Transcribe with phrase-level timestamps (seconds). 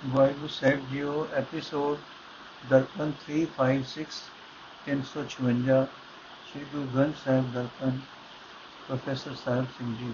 [0.00, 1.98] ਵਾਹਿਗੁਰੂ ਸਾਹਿਬ ਜੀਓ episode
[2.70, 4.04] Darpan 356
[4.84, 5.80] 356
[6.44, 7.98] Shri Guru Granth Sahib Darpan
[8.86, 10.12] professor Sahib Singh ji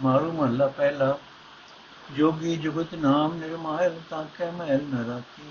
[0.00, 1.08] Maru ਮਹੱਲਾ ਪਹਿਲਾ
[2.12, 5.50] ਜੋਗੀ ਜੁਗਤ ਨਾਮ ਨਿਰਮਾਇਲ ਤਾਕੇ ਮਹਿਲ ਨ ਰਾਖੀ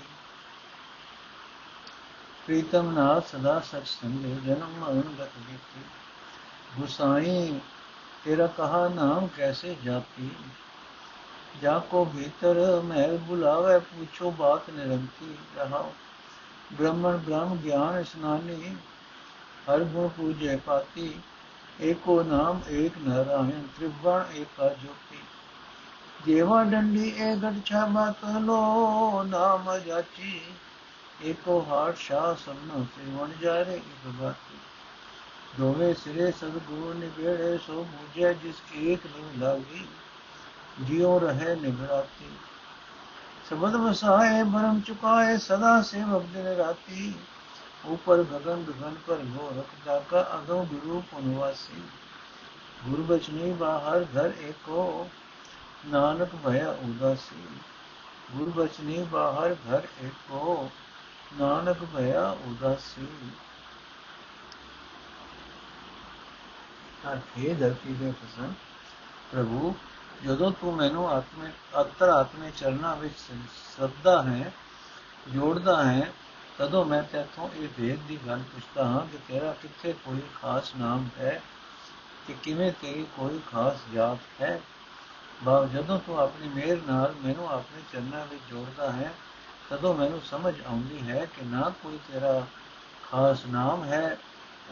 [2.46, 5.82] ਪ੍ਰੀਤਮ ਨਾਥ ਸਦਾ ਸਚ ਸੰਗੇ ਜਨਮ ਮਰਨ ਗਤ ਦਿੱਤੀ
[6.78, 7.60] ਗੁਸਾਈ
[8.24, 10.30] ਤੇਰਾ ਕਹਾ ਨਾਮ ਕੈਸੇ ਜਾਤੀ
[11.62, 15.92] ਜਾ ਕੋ ਭੀਤਰ ਮਹਿਲ ਬੁਲਾਵੇ, ਪੁੱਛੋ ਬਾਤ ਨਿਰੰਤੀ ਰਹਾਓ।
[16.72, 18.76] ਬ੍ਰਹਮਣ ਬ੍ਰਹਮ ਗਿਆਨ ਇਸਨਾਨੀ,
[19.70, 21.20] ਹਰ ਗੁਣ ਪੂਜੇ ਪਾਤੀ,
[21.80, 25.18] ਏਕੋ ਨਾਮ ਏਕ ਨਾਰਾਇਣ, ਤ੍ਰਿਵਣ ਏਕਾ ਜੋਤੀ।
[26.26, 30.40] ਜੇਵਾ ਡੰਡੀ ਏ ਗੜ ਛਾਬਾ ਤਨੋ, ਨਾਮ ਜਾਚੀ
[31.22, 34.58] ਏਕੋ ਹਾਰ ਸ਼ਾ ਸਭਨੋ ਤ੍ਰਿਵਣ ਜਾਰੇ ਇਕ ਬਾਤੀ।
[35.58, 39.86] ਦੋਵੇਂ ਸਿਰੇ ਸਤਗੁਰੂ ਨਿਵੇੜੇ, ਸੋ ਬੂਝੇ ਜਿਸ ਏਕ ਨੂੰ ਲਾਗੀ।
[40.80, 42.36] जियो रहे निगराती।
[43.50, 47.16] सबद बसाए भरम चुकाए सदा सेवक दिन राती।
[47.86, 51.84] ऊपर गगन गगन पर गोरख जाका अगम गुरु पुनवासी
[52.86, 55.10] गुरु बचनी बाहर घर एको,
[55.86, 57.60] नानक भया उदासी।
[58.36, 60.70] गुरु बचनी बाहर घर एको,
[61.40, 63.32] नानक भया उदासी।
[67.06, 68.54] हर हे धरती में फ़सल
[69.30, 69.74] प्रभु
[70.26, 73.14] ਜਦੋਂ ਤੂੰ ਮੈਨੂੰ ਆਤਮੇ ਅੰਤਰ ਆਤਮੇ ਚਰਨਾਂ ਵਿੱਚ
[73.76, 74.52] ਸਰਦਾ ਹੈ,
[75.28, 76.12] ਜੋੜਦਾ ਹੈ,
[76.58, 81.08] ਤਦੋਂ ਮੈਂ ਤੇਥੋਂ ਇਹ ਭੇਦ ਦੀ ਗੱਲ ਪੁੱਛਦਾ ਹਾਂ ਕਿ ਤੇਰਾ ਕਿੱਥੇ ਕੋਈ ਖਾਸ ਨਾਮ
[81.18, 81.42] ਹੈ
[82.26, 84.60] ਕਿ ਕਿਵੇਂ ਤੇਰੀ ਕੋਈ ਖਾਸ ਜਾਤ ਹੈ?
[85.42, 89.14] ਬਾਅਦ ਜਦੋਂ ਤੂੰ ਆਪਣੀ ਮਿਹਰ ਨਾਲ ਮੈਨੂੰ ਆਪਣੇ ਚਰਨਾਂ ਵਿੱਚ ਜੋੜਦਾ ਹੈ,
[89.70, 92.46] ਤਦੋਂ ਮੈਨੂੰ ਸਮਝ ਆਉਂਦੀ ਹੈ ਕਿ ਨਾ ਕੋਈ ਤੇਰਾ
[93.10, 94.18] ਖਾਸ ਨਾਮ ਹੈ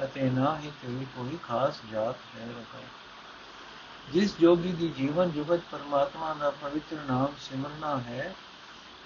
[0.04, 2.78] ਅਤੇ ਨਾ ਹੀ ਤੇਰੀ ਕੋਈ ਖਾਸ ਜਾਤ ਹੈ। ਰਖਾ
[4.10, 8.34] ਜਿਸ ਜੋਗੀ ਦੀ ਜੀਵਨ ਜੁਗਤ ਪਰਮਾਤਮਾ ਦਾ ਪਵਿੱਤਰ ਨਾਮ ਸਿਮਰਨਾ ਹੈ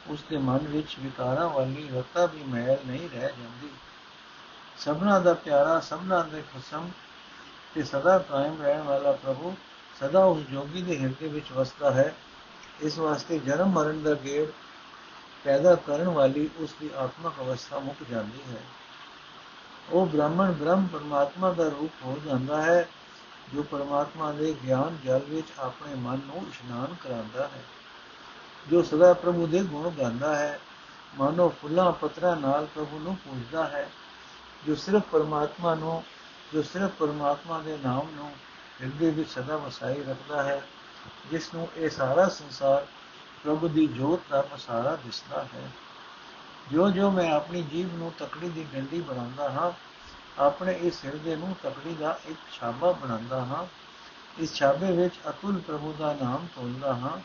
[0.06, 3.70] ਉਸ ਦੇ ਮਨ ਵਿੱਚ ਵਿਕਾਰਾਂ ਵਾਲੀ ਰਤਾ ਵੀ ਮੈਲ ਨਹੀਂ ਰਹਿ ਜਾਂਦੀ।
[4.78, 6.90] ਸਭਨਾ ਦਾ ਪਿਆਰਾ, ਸਭਨਾ ਦੇ ਖਸਮ
[7.74, 9.56] ਤੇ ਸਦਾ ਕਾਇਮ ਰਹਿਣ ਵਾਲਾ ਪ੍ਰਭੂ
[10.00, 12.14] ਸਦਾ ਉਸ ਜੋਗੀ ਦੇ ਹਿਰਦੇ ਵਿੱਚ ਵਸਦਾ ਹੈ।
[12.80, 14.50] ਇਸ ਵਾਸਤੇ ਜਨਮ ਮਰਨ ਦਾ ਗੇੜ
[15.44, 18.60] ਪੈਦਾ ਕਰਨ ਵਾਲੀ ਉਸ ਦੀ ਆਤਮਿਕ ਅਵਸਥਾ ਮੁੱਕ ਜਾਂਦੀ ਹੈ।
[19.90, 22.88] ਉਹ ਬ੍ਰਾਹਮਣ ਬ੍ਰਹਮ ਪਰਮਾਤਮਾ ਦਾ ਰੂਪ ਹੋ ਜਾਂਦਾ ਹੈ।
[23.54, 27.62] ਜੋ ਪਰਮਾਤਮਾ ਦੇ ਗਿਆਨ ਜਲ ਵਿੱਚ ਆਪਣੇ ਮਨ ਨੂੰ ਇਸ਼ਨਾਨ ਕਰਾਉਂਦਾ ਹੈ,
[28.70, 30.60] ਜੋ ਸਦਾ ਪ੍ਰਭੂ ਦੇ ਗੁਣ ਗਾਉਂਦਾ ਹੈ,
[31.18, 33.90] ਮਾਨੋ ਫੁੱਲਾਂ ਪੱਤਰਾਂ ਨਾਲ ਪ੍ਰਭੂ ਨੂੰ ਪੂਜਦਾ ਹੈ,
[34.66, 36.04] ਜੋ ਸਿਰਫ ਪਰਮਾਤਮਾ ਨੂੰ,
[36.52, 38.32] ਜੋ ਸਿਰਫ ਪਰਮਾਤਮਾ ਦੇ ਨਾਮ ਨੂੰ
[38.82, 40.62] ਹਿਰਦੇ ਵਿੱਚ ਸਦਾ ਵਸਾਈ ਰੱਖਦਾ ਹੈ,
[41.30, 42.86] ਜਿਸ ਨੂੰ ਇਹ ਸਾਰਾ ਸੰਸਾਰ
[43.44, 45.70] ਪ੍ਰਭੂ ਦੀ ਜੋਤ ਦਾ ਪਸਾਰਾ ਦਿਸਦਾ ਹੈ।
[46.72, 49.85] ਜੋ ਜੋ ਮੈਂ ਆਪਣੀ ਜੀਵ ਨੂੰ ਤਕੜੀ ਦੀ ਡੰਡੀ ਬਣਾਉਂਦਾ ਹਾਂ
[50.38, 53.66] ਆਪਣੇ ਇਸ ਹਿਰਦੇ ਨੂੰ ਤਕੜੀ ਦਾ ਇੱਕ ਛਾਬਾ ਬਣਾਉਂਦਾ ਹਾਂ।
[54.38, 57.18] ਇਸ ਛਾਬੇ ਵਿੱਚ ਅਤੁਲ ਪ੍ਰਭੂ ਦਾ ਨਾਮ ਤੋਲਦਾ ਹਾਂ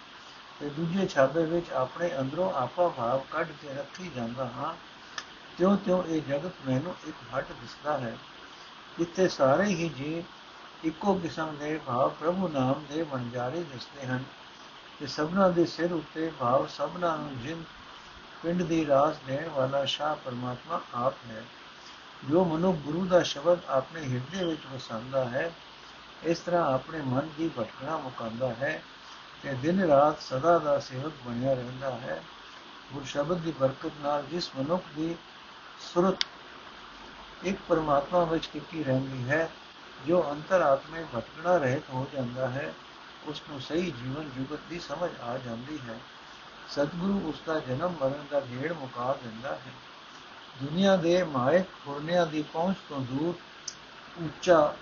[0.60, 4.74] ਤੇ ਦੂਜੇ ਛਾਬੇ ਵਿੱਚ ਆਪਣੇ ਅੰਦਰੋਂ ਆਪਾ ਭਾਵ ਕੱਢ ਕੇ ਰੱਖੀ ਜਾਂਦਾ ਹਾਂ।
[5.58, 8.18] ਤਿਉਂ ਤਿਉਂ ਇਹ ਜਗਤ ਮੈਨੂੰ ਇੱਕ ਹੱਟ ਦਿਸਦਾ ਹੈ।
[8.98, 10.24] ਜਿੱਥੇ ਸਾਰੇ ਹੀ ਜੀ
[10.84, 14.24] ਇੱਕੋ ਕਿਸਮ ਦੇ ਭਾਵ ਪ੍ਰਭੂ ਨਾਮ ਦੇ ਵਣਜਾਰੇ ਦਿਸਦੇ ਹਨ
[15.00, 17.64] ਤੇ ਸਭਨਾ ਦੇ ਸਿਰ ਉੱਤੇ ਭਾਵ ਸਭਨਾ ਨੂੰ ਜਿੰਦ
[18.44, 21.44] ਪਿੰਡ ਦੀ ਰਾਸ ਦੇਣ ਵਾਲਾ ਸ਼ਾਹ ਪਰਮਾਤਮਾ ਆਪ ਹੈ।
[22.30, 25.52] ਜੋ ਮਨੁ ਗੁਰੂ ਦਾ ਸ਼ਬਦ ਆਪਣੇ ਹਿਰਦੇ ਵਿੱਚ ਵਸਾਉਂਦਾ ਹੈ,
[26.24, 28.84] ਇਸ ਤਰ੍ਹਾਂ ਆਪਣੇ ਮਨ ਦੀ ਭਟਕਣਾ ਮੁਕਾਉਂਦਾ ਹੈ
[29.44, 32.24] ਤੇ ਦਿਨ ਰਾਤ ਸਦਾ ਦਾ ਸੇਵਕ ਬਣਿਆ ਰਹਿੰਦਾ ਹੈ।
[32.94, 35.16] ਗੁਰ ਸ਼ਬਦ ਦੀ ਬਰਕਤ ਨਾਲ ਜਿਸ ਮਨੁੱਖ ਦੀ
[35.94, 36.26] ਸੁਰਤ
[37.44, 39.50] ਇੱਕ ਪਰਮਾਤਮਾ ਵਿੱਚ ਟਿਕੀ ਰਹਿੰਦੀ ਹੈ,
[40.08, 42.74] ਜੋ ਅੰਤਰ ਆਤਮੇ ਭਟਕਣਾ ਰਹਿਤ ਹੋ ਜਾਂਦਾ ਹੈ
[43.28, 46.00] ਉਸ ਨੂੰ ਸਹੀ ਜੀਵਨ ਜੁਗਤ ਦੀ ਸਮਝ ਆ ਜਾਂਦੀ ਹੈ।
[46.70, 49.72] ਸਤਿਗੁਰੂ ਉਸ ਦਾ ਜਨਮ ਮਰਨ ਦਾ ਢੇੜ ਮੁਕਾ ਦਿੰਦਾ ਹੈ।
[50.60, 53.34] ਦੁਨੀਆ ਦੇ ਮਾਇਕ ਖੁਰਨਿਆਂ ਦੀ ਪਹੁੰਚ ਤੋਂ ਦੂਰ
[54.24, 54.76] ਉੱਚਾ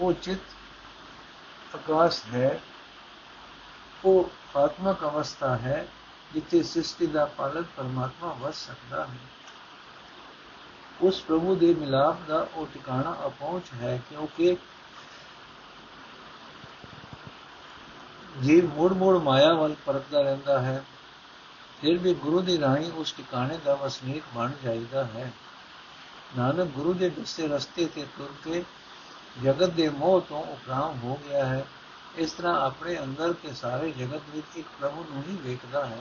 [0.00, 0.38] ਉਹ ਚਿਤ
[1.74, 2.60] ਆਕਾਸ਼ ਹੈ।
[4.04, 5.86] ਉਹ ਆਤਮਕ ਅਵਸਥਾ ਹੈ
[6.34, 9.18] ਜਿੱਥੇ ਸ੍ਰਿਸ਼ਟੀ ਦਾ ਪਾਲਕ ਪਰਮਾਤਮਾ ਵਸ ਸਕਦਾ ਹੈ।
[11.00, 14.56] ਉਸ ਪ੍ਰਭੂ ਦੇ ਮਿਲਾਪ ਦਾ ਉਹ ਟਿਕਾਣਾ ਅਪਹੁੰਚ ਹੈ ਕਿਉਂਕਿ
[18.42, 20.84] ਜੀਵ ਮੋੜ ਮੋੜ ਮਾਇਆ ਵੱਲ ਪਰਤਦਾ ਰਹਿੰਦਾ ਹੈ
[21.82, 25.30] ਫਿਰ ਵੀ ਗੁਰੂ ਦੀ ਰਾਹੀਂ ਉਸ ਟਿਕਾਣੇ ਦਾ ਵਸਨੀਕ ਬਣ ਜਾਈਦਾ ਹੈ
[26.36, 28.64] ਨਾਨਕ ਗੁਰੂ ਦੇ ਦੱਸੇ ਰਸਤੇ ਤੇ ਤੁਰ ਕੇ
[29.42, 31.64] ਜਗਤ ਦੇ ਮੋਹ ਤੋਂ ਉਪਰਾਮ ਹੋ ਗਿਆ ਹੈ
[32.16, 36.00] ਇਸ ਤਰ੍ਹਾਂ ਆਪਣੇ ਅੰਦਰ ਕੇ ਸਾਰੇ ਜਗਤ ਵਿੱਚ ਇੱਕ ਪ੍ਰਭੂ ਨੂੰ ਹੀ ਵੇਖਦਾ ਹੈ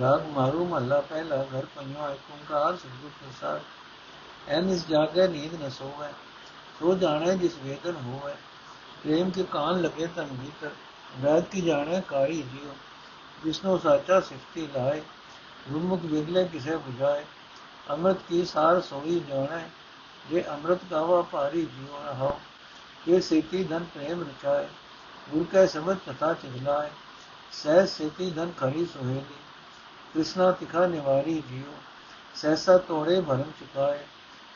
[0.00, 3.60] ਰਾਗ ਮਾਰੂ ਮਹੱਲਾ ਪਹਿਲਾ ਘਰ ਪੰਜਵਾ ਇੱਕ ਓੰਕਾਰ ਸਤਿਗੁਰ ਪ੍ਰਸਾਦ
[4.48, 6.08] ਐਨਿਸ ਜਾਗੇ ਨੀਂਦ ਨ ਸੋਵੇ
[6.80, 8.32] ਸੋ ਜਾਣੇ ਜਿਸ ਵੇਦਨ ਹੋਵੇ
[9.02, 10.70] ਪ੍ਰੇਮ ਕੇ ਕਾਨ ਲਗੇ ਤਨ ਭੀਤਰ
[11.20, 12.74] ਵੈਦ ਕੀ ਜਾਣੇ ਕਾਈ ਜਿਉ
[13.44, 15.02] ਜਿਸਨੂੰ ਸਾਚਾ ਸਿਫਤੀ ਲਾਏ,
[15.70, 17.24] ਗੁਰਮੁਖ ਵਿਰਲੇ ਕਿਸੇ 부ਝਾਏ
[17.90, 19.68] ਅੰਮ੍ਰਿਤ ਕੀ ਸਾਰ ਸੋਈ ਜਾਣੈ,
[20.30, 22.38] ਜੇ ਅੰਮ੍ਰਿਤ ਗਾਵਾ ਭਾਰੀ ਜੀਵ ਰਹਾਓ
[23.08, 24.66] ਇਹ ਸੇਤੀ ਧਨ ਪ੍ਰੇਮ ਰਚਾਏ,
[25.30, 26.90] ਗੁਰ ਕੈ ਸਮਝ ਪਤਾ ਚਿਲਾਏ
[27.52, 29.34] ਸਹਿ ਸੇਤੀ ਧਨ ਖਰੀ ਸੁਹੇਲੀ,
[30.12, 31.72] ਕ੍ਰਿਸ਼ਨਾ ਤਿਖਾ ਨਿਵਾਰੀ ਜੀਉ,
[32.34, 33.98] ਸਹਿਸਾ ਤੋੜੇ ਭਰਮ ਚੁਕਾਏ,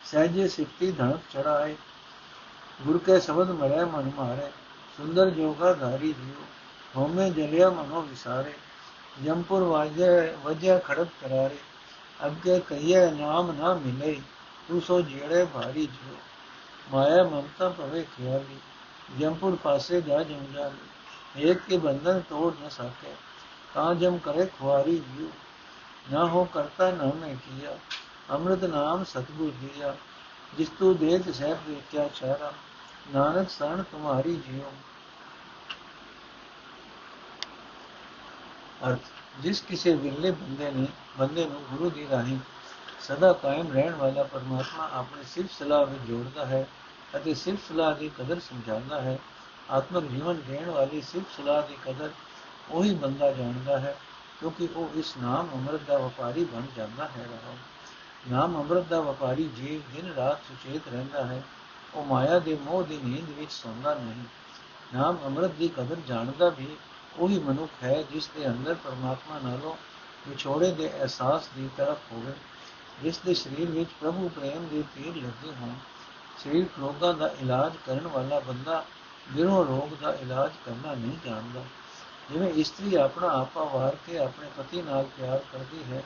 [0.05, 1.77] ਸਹਿਜੇ ਸਿੱਤੀ ਧਨਕ ਚੜਾਏ,
[2.87, 4.51] ਗੁਰ ਕੇ ਸ਼ਬਦ ਮਰੇ ਮਨ ਮਾਰੇ,
[4.97, 6.45] ਸੁੰਦਰ ਜੋਗਾ ਧਾਰੀ ਜੀਉ
[6.97, 8.53] ਹੋਮੇ ਜਲਿਆ ਮਨੋ ਵਿਸਾਰੇ
[9.25, 10.11] ਜਮਪੁਰ ਵਾਜੇ
[10.44, 11.59] ਵਜੇ ਖੜਕ ਕਰਾਰੇ
[12.20, 14.20] ਅਬਕੇ ਕਹੀਏ ਨਾਮ ਨਾ ਮਿਲੇ
[14.69, 16.17] ਤੂੰ ਸੋ ਜਿਹੜੇ ਭਾਰੀ ਜੋ
[16.93, 18.59] ਮਾਇਆ ਮਮਤਾ ਭਵੇ ਖਿਆਲੀ
[19.19, 20.70] ਜਮਪੁਰ ਪਾਸੇ ਜਾ ਜਮਜਾ
[21.37, 23.12] ایک کے بندھن توڑ نہ سکے
[23.73, 25.26] تا جم کرے خواری جیو
[26.11, 27.75] نہ ہو کرتا نہ میں کیا
[28.29, 29.93] امرت نام ستگو دیا
[30.59, 32.50] جس تو دیت سہ دیکھا چہرا
[33.12, 34.70] نانک سن تمہاری جیو
[38.87, 38.99] ਅਰਥ,
[39.41, 40.87] ਜਿਸ ਕਿਸੇ ਵਿਰਲੇ ਬੰਦੇ ਨੇ,
[41.19, 42.39] ਬੰਦੇ ਨੂੰ ਗੁਰੂ ਦੀ ਰਾਹੀਂ
[43.01, 46.67] ਸਦਾ ਕਾਇਮ ਰਹਿਣ ਵਾਲਾ ਪਰਮਾਤਮਾ ਆਪਣੇ ਸਿਰਫ ਸਲਾਹ ਵਿੱਚ ਜੋੜਦਾ ਹੈ
[47.17, 49.19] ਅਤੇ ਸਿਰਫ ਸਲਾਹ ਦੀ ਕਦਰ ਸਮਝਾਉਂਦਾ ਹੈ,
[49.71, 52.11] ਆਤਮਿਕ ਜੀਵਨ ਦੇਣ ਵਾਲੀ ਸਿਰਫ ਸਲਾਹ ਦੀ ਕਦਰ
[52.71, 53.97] ਉਹੀ ਬੰਦਾ ਜਾਣਦਾ ਹੈ,
[54.41, 57.55] ਕਿਉਂਕਿ ਉਹ ਇਸ ਨਾਮ ਅੰਮ੍ਰਿਤ ਦਾ ਵਪਾਰੀ ਬਣ ਜਾਂਦਾ ਹੈ। ਰਹਾ
[58.31, 61.43] ਨਾਮ ਅੰਮ੍ਰਿਤ ਦਾ ਵਪਾਰੀ ਜੀਵ ਦਿਨ ਰਾਤ ਸੁਚੇਤ ਰਹਿੰਦਾ ਹੈ,
[61.95, 64.25] ਉਹ ਮਾਇਆ ਦੇ ਮੋਹ ਦੀ ਨੀਂਦ ਵਿੱਚ ਸੌਂਦਾ ਨਹੀਂ।
[64.95, 66.67] ਨਾਮ ਅੰਮ੍ਰਿਤ ਦੀ ਕਦਰ ਜਾਣਦਾ ਵੀ
[67.19, 69.75] ਉਹੀ ਮਨੁੱਖ ਹੈ ਜਿਸ ਦੇ ਅੰਦਰ ਪਰਮਾਤਮਾ ਨਾਲੋਂ
[70.29, 72.32] ਵਿਛੋੜੇ ਦੇ ਅਹਿਸਾਸ ਦੀ ਤਰਫ ਹੋਵੇ,
[73.03, 75.75] ਜਿਸ ਦੇ ਸਰੀਰ ਵਿੱਚ ਪ੍ਰਭੂ ਪ੍ਰੇਮ ਦੇ ਤੀਰ ਲੱਗੇ ਹੋਣ।
[76.38, 78.85] ਸਰੀਰ ਰੋਗਾਂ ਦਾ ਇਲਾਜ ਕਰਨ ਵਾਲਾ ਬੰਦਾ
[79.35, 81.62] ਦਿਲੋਂ ਰੋਗ ਦਾ ਇਲਾਜ ਕਰਨਾ ਨਹੀਂ ਜਾਣਦਾ।
[82.31, 86.03] ਜਿਵੇਂ ਇਸਤਰੀ ਆਪਣਾ ਆਪਾ ਵਾਰ ਕੇ ਆਪਣੇ ਪਤੀ ਨਾਲ ਪਿਆਰ ਕਰਦੀ ਹੈ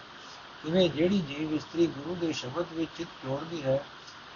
[0.64, 3.84] ਜਿਵੇਂ ਜਿਹੜੀ ਜੀਵ ਇਸਤਰੀ ਗੁਰੂ ਦੇ ਸ਼ਬਦ ਵਿੱਚ ਚਿਤ ਜੋੜਦੀ ਹੈ,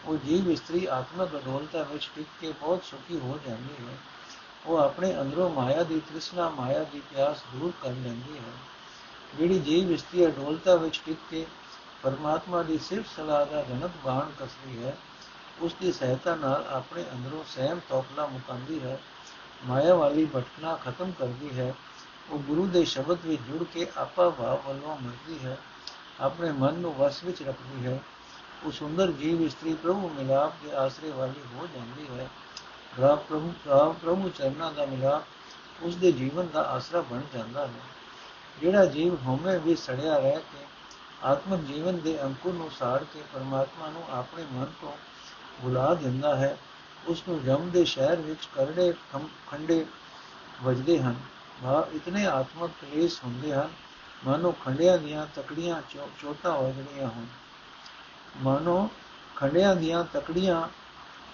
[0.04, 3.96] ਉਹ ਜੀਵ ਇਸਤਰੀ ਆਤਮਿਕ ਅਡੋਲਤਾ ਵਿੱਚ ਟਿਕ ਕੇ ਬਹੁਤ ਸੁਖੀ ਹੋ ਜਾਂਦੀ ਹੈ।
[4.66, 8.52] ਉਹ ਆਪਣੇ ਅੰਦਰੋਂ ਮਾਇਆ ਦੀ ਤ੍ਰਿਸ਼ਨਾ, ਮਾਇਆ ਦੀ ਪਿਆਸ ਦੂਰ ਕਰ ਲੈਂਦੀ ਹੈ
[9.38, 11.46] ਜਿਹੜੀ ਜੀਵ ਇਸਤਰੀ ਅਡੋਲਤਾ ਵਿੱਚ ਟਿਕ ਕੇ
[12.02, 14.96] ਪਰਮਾਤਮਾ ਦੀ ਸਿਰਫ ਸਲਾਹ ਦਾ ਜਨਕ ਬਾਣ ਕਸਦੀ ਹੈ
[15.60, 18.98] ਉਸ ਦੀ ਸਹਾਇਤਾ ਨਾਲ ਆਪਣੇ ਅੰਦਰੋਂ ਸਹਿਮ ਤੋਪਲਾ ਮੁਕਾਂਦੀ ਹੈ,
[19.66, 21.74] ਮਾਇਆ ਵਾਲੀ ਭਟਕਣਾ ਖਤਮ ਕਰਦੀ ਹੈ,
[22.30, 25.58] ਉਹ ਗੁਰੂ ਦੇ ਸ਼ਬਦ ਵਿੱਚ ਜੁੜ ਕੇ ਆਪਾ ਭਾਵ ਵੱਲੋਂ ਮਰਦੀ ਹੈ,
[26.20, 28.02] ਆਪਣੇ ਮਨ ਨੂੰ ਵਸ ਵਿੱਚ ਰੱਖਦੀ ਹੈ,
[28.64, 32.28] ਉਹ ਸੁੰਦਰ ਜੀਵ ਇਸਤਰੀ ਪ੍ਰਭੂ ਮਿਲਾਪ ਦੇ ਆਸਰੇ ਵਾਲੀ ਹੋ ਜਾਂਦੀ ਹੈ।
[33.00, 37.80] ਰਾਮ ਪ੍ਰਭੂ ਰਾਮ ਪ੍ਰਭੂ ਚਰਨਾਂ ਦਾ ਮਿਲਾਪ ਉਸ ਦੇ ਜੀਵਨ ਦਾ ਆਸਰਾ ਬਣ ਜਾਂਦਾ ਹੈ।
[38.60, 40.64] ਜਿਹੜਾ ਜੀਵ ਹਉਮੈ ਵਿੱਚ ਸੜਿਆ ਰਹਿ ਕੇ
[41.24, 44.92] ਆਤਮਿਕ ਜੀਵਨ ਦੇ ਅੰਕੁਰ ਨੂੰ ਸਾੜ ਕੇ ਪਰਮਾਤਮਾ ਨੂੰ ਆਪਣੇ ਮਨ ਤੋਂ
[45.62, 46.56] ਬੁਲਾ ਦਿੰਦਾ ਹੈ
[47.06, 48.92] ਉਸ ਨੂੰ ਜਮ ਦੇ ਸ਼ਹਿਰ ਵਿੱਚ ਕਰੜੇ
[49.50, 49.84] ਖੰਡੇ
[50.64, 51.14] ਵਜਦੇ ਹਨ।
[51.62, 53.68] ਵਾ ਇਤਨੇ ਆਤਮਕ ਕਲੇਸ਼ ਹੁੰਦੇ ਹਨ,
[54.26, 55.80] ਮਾਨੋ ਖੰਡਿਆਂ ਦੀਆਂ ਤਕੜੀਆਂ
[56.20, 57.26] ਚੋਟਾਂ ਵਜਦੀਆਂ ਹਨ
[58.36, 58.88] ਮਾਨੋ
[59.36, 60.68] ਖੰਡਿਆਂ ਦੀਆਂ ਤਕੜੀਆਂ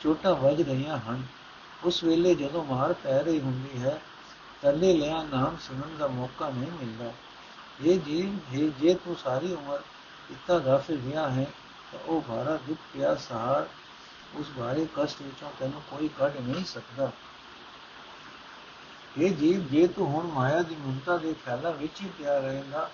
[0.03, 1.23] ਚੋਟਾਂ ਵੱਜ ਰਹੀਆਂ ਹਨ।
[1.85, 4.01] ਉਸ ਵੇਲੇ ਜਦੋਂ ਮਾਰ ਪੈ ਰਹੀ ਹੁੰਦੀ ਹੈ
[4.63, 7.13] ਤੱਲੇ ਲਿਆ ਨਾਮ ਸੁਣਨ ਦਾ ਮੌਕਾ ਨਹੀਂ ਮਿਲਦਾ।
[7.83, 8.23] ਇਹ ਜੀ
[8.79, 9.81] ਜੇ ਤੂੰ ਸਾਰੀ ਉਮਰ
[10.31, 11.47] ਇਤਨਾ ਗਾਫਿਲ ਰਿਹਾ ਹੈ,
[11.93, 13.67] ਤਾਂ ਉਹ ਭਾਰਾ ਦੁੱਖ ਪਿਆ ਸਹਾਰ
[14.35, 17.11] ਉਸ ਬਾਰੇ ਕਸ਼ਟ ਵਿੱਚੋਂ ਤੈਨੂੰ ਕੋਈ ਕੱਢ ਨਹੀਂ ਸਕਦਾ।
[19.19, 22.91] ਇਹ ਜੀਵ ਜੇ ਤੂੰ ਹੁਣ ਮਾਇਆ ਦੀ ਮਮਤਾ ਦੇ ਖਿਆਲਾਂ ਵਿੱਚ ਹੀ ਪਿਆ ਰਹੇਗਾ,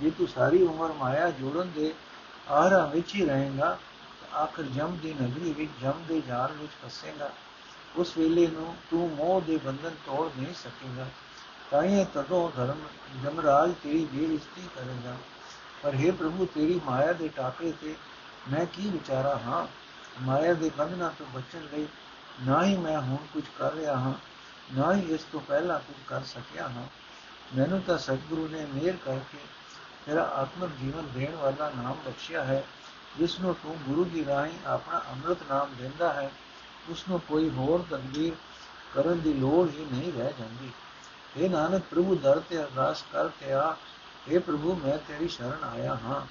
[0.00, 1.92] ਜੇ ਤੂੰ ਸਾਰੀ ਉਮਰ ਮਾਇਆ ਜੋੜਨ ਦੇ
[2.50, 3.78] ਆਹਰਾ ਵਿੱਚ ਹੀ ਰਹੇਗਾ
[4.34, 7.30] ਆਖਰ ਜਮ ਦੀ ਨਗਰੀ ਵਿੱਚ, ਜਮ ਦੇ ਜਾਲ ਵਿੱਚ ਫਸੇਗਾ।
[7.96, 11.06] ਉਸ ਵੇਲੇ ਨੂੰ ਤੂੰ ਮੋਹ ਦੇ ਬੰਧਨ ਤੋੜ ਨਹੀਂ ਸਕੇਗਾ।
[11.70, 12.78] ਤਾਂ ਇਹ ਤਦੋਂ ਧਰਮ
[13.24, 15.16] ਜਮਰਾਜ ਤੇਰੀ ਬੇਇੱਜ਼ਤੀ ਕਰੇਗਾ।
[15.82, 17.96] ਪਰ हे ਪ੍ਰਭੂ, ਤੇਰੀ ਮਾਇਆ ਦੇ ਟਾਕੇ ਤੇ
[18.52, 19.66] ਮੈਂ ਕੀ ਵਿਚਾਰਾ ਹਾਂ?
[20.22, 21.86] ਮਾਇਆ ਦੇ ਬੰਧਨਾਂ ਤੋਂ ਬਚਣ ਲਈ
[22.46, 24.14] ਨਾ ਹੀ ਮੈਂ ਹੁਣ ਕੁਝ ਕਰ ਰਿਹਾ ਹਾਂ,
[24.72, 26.84] ਨਾ ਹੀ ਇਸ ਤੋਂ ਪਹਿਲਾਂ ਕੁਝ ਕਰ ਸਕਿਆ ਹਾਂ।
[27.56, 29.38] ਮੈਨੂੰ ਤਾਂ ਸਤਿਗੁਰੂ ਨੇ ਮਿਹਰ ਕਰਕੇ
[30.06, 32.64] ਤੇਰਾ ਆਤਮਿਕ ਜੀਵਨ ਦੇਣ ਵਾਲਾ ਨਾਮ ਬਖਸ਼ਿਆ ਹੈ,
[33.18, 36.30] ਜਿਸ ਨੂੰ ਤੂੰ ਗੁਰੂ ਦੀ ਰਾਹੀਂ ਆਪਣਾ ਅੰਮ੍ਰਿਤ ਨਾਮ ਦਿੰਦਾ ਹੈ।
[36.88, 38.32] ਉਸ ਨੂੰ ਕੋਈ ਹੋਰ ਤਦਬੀਰ
[38.94, 40.72] ਕਰਨ ਦੀ ਲੋੜ ਹੀ ਨਹੀਂ ਰਹਿ ਜਾਂਦੀ।
[41.36, 43.76] ਇਹ ਨਾਨਕ, ਪ੍ਰਭੂ ਦਰ ਤੇ ਅਰਦਾਸ ਕਰਕੇ ਆ।
[44.32, 46.26] हे ਪ੍ਰਭੂ, ਮੈਂ ਤੇਰੀ ਸ਼ਰਨ ਆਇਆ ਹਾਂ।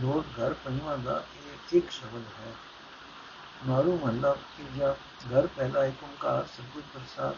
[0.00, 2.52] ਲੋਕ ਘਰ ਪੰਜਵਾਂ ਦਾ ਇਹ ਇੱਕ ਸ਼ਬਦ ਹੈ।
[3.66, 4.96] ਮਾਰੂ ਮਹੱਲਾ ਤੀਜਾ,
[5.32, 7.34] ਘਰ ਪਹਿਲਾ ਏਕ ਓੰਕਾਰ, ਸਤਿਗੁਰ ਪ੍ਰਸਾਦ।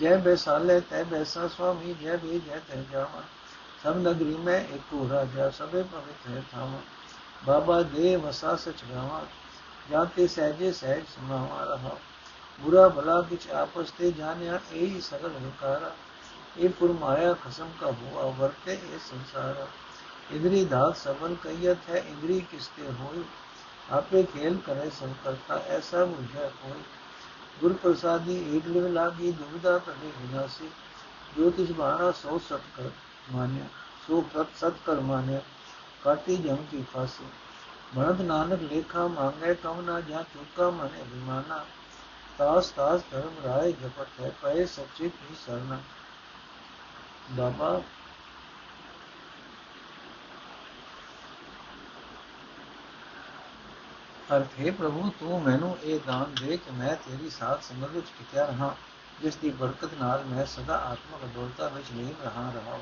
[0.00, 3.22] ਜੈ ਬੈਸਾਲੇ, ਤੈ ਬੈਸਾ ਸੁਆਮੀ, ਜੈ ਵੀ, ਜੈ ਤੈ ਜਾਵਾ।
[3.82, 6.80] ਸਭ ਨਗਰੀ ਮੈਂ ਏਕੋ ਰਾਜਾ, ਸਭੇ ਪਵਿੱਤ ਹੈ ਥਾਵਾ।
[7.44, 9.26] ਬਾਬਾ ਦੇ ਵਸਾ ਸਚ ਗਾਵਾ।
[9.90, 11.96] ਜਾਂ ਤੇ ਸਹਿਜੇ ਸਹਿਜ ਸੁਣਾਵਾ ਰਹਾ।
[12.60, 15.94] ਬੁਰਾ ਭਲਾ ਕਿਛ ਆਪਸ ਤੇ ਜਾਣਿਆ, ਇਹੀ ਸਗਲ ਹੰਕਾਰਾ
[16.58, 19.66] ਇਹ ਪੁਰ ਮਾਇਆ ਖਸਮ ਕਾ ਹੁਆ, ਵਰਤੇ ਇਹ ਸੰਸਾਰਾ
[20.32, 23.24] ਇੰਦਰੀ ਦਾਤ ਸਬਨ ਕਈਤ ਹੈ, ਇੰਦਰੀ ਕਿਸਤੇ ਹੋਈ?
[23.90, 26.82] ਆਪੇ ਖੇਲ ਕਰੇ ਸੰਕਲਤਾ ਐਸਾ ਮੁਝੇ ਕੋਈ।
[27.60, 30.70] ਗੁਰ ਪ੍ਰਸਾਦੀ ਏਕ ਲਿਵ ਲਾਗੀ ਦੁਬਿਦਾ ਕਦੇ ਵਿਨਾਸੀ।
[31.36, 32.90] ਜੋ ਤਿਸ ਬਾਣਾ ਸੋ ਸਤ ਕਰ
[33.32, 33.64] ਮਾਨਿਆ,
[34.08, 35.40] ਸੋ ਪ੍ਰਤ ਸਤ ਕਰ ਮਾਨਿਆ,
[36.04, 37.24] ਕਾਟੀ ਜਮ ਕੀ ਫਾਸੀ।
[37.94, 41.64] ਮਨਦ ਨਾਨਕ ਲੇਖਾ ਮੰਗੇ ਕਉ ਨਾ ਜਾ ਚੁਕਾ ਮਨੇ ਵਿਮਾਨਾ
[42.38, 45.78] ਤਾਸ ਤਾਸ ਧਰਮ ਰਾਏ ਜਪਟ ਹੈ, ਪਏ ਸੱਚੇ ਕੀ ਸਰਨਾ।
[47.30, 47.82] ਬਾਬਾ
[54.36, 58.76] ਅਰਥੇ ਪ੍ਰਭੂ, ਤੂੰ ਮੈਨੂੰ ਇਹ ਦਾਨ ਦੇ ਕਿ ਮੈਂ ਤੇਰੀ ਸਾਥ ਸੰਗਤ ਵਿੱਚ ਟਿਕਿਆ ਰਹਾ,
[59.20, 62.78] ਜਿਸ ਦੀ ਬਰਕਤ ਨਾਲ ਮੈਂ ਸਦਾ ਆਤਮਕ ਅਡੋਲਤਾ ਵਿੱਚ ਲੀਨ ਰਹਾ ਰਹਾ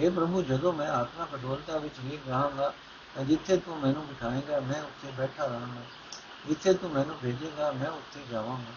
[0.00, 2.72] हे ਪ੍ਰਭੂ, ਜਦੋਂ ਮੈਂ ਆਤਮਕ ਅਡੋਲਤਾ ਵਿੱਚ ਲੀਨ ਰਹਾਂਗਾ
[3.22, 5.82] ਜਿੱਥੇ ਤੂੰ ਮੈਨੂੰ ਬਿਠਾਏਂਗਾ, ਮੈਂ ਉੱਥੇ ਬੈਠਾ ਰਹਾਂਗਾ।
[6.48, 8.72] ਜਿੱਥੇ ਤੂੰ ਮੈਨੂੰ ਭੇਜੇਗਾ, ਮੈਂ ਉੱਥੇ ਜਾਵਾਂਗਾ।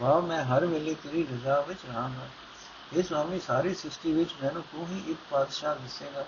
[0.00, 2.28] ਭਾਵ ਮੈਂ ਹਰ ਵੇਲੇ ਤੇਰੀ ਰਜ਼ਾ ਵਿੱਚ ਰਹਾਂਗਾ।
[2.92, 6.26] ਇਹ ਸਵਾਮੀ ਸਾਰੀ ਸ੍ਰਿਸ਼ਟੀ ਵਿੱਚ ਮੈਨੂੰ ਤੂੰ ਹੀ ਇੱਕ ਪਾਤਸ਼ਾਹ ਦਿਸੇਗਾ।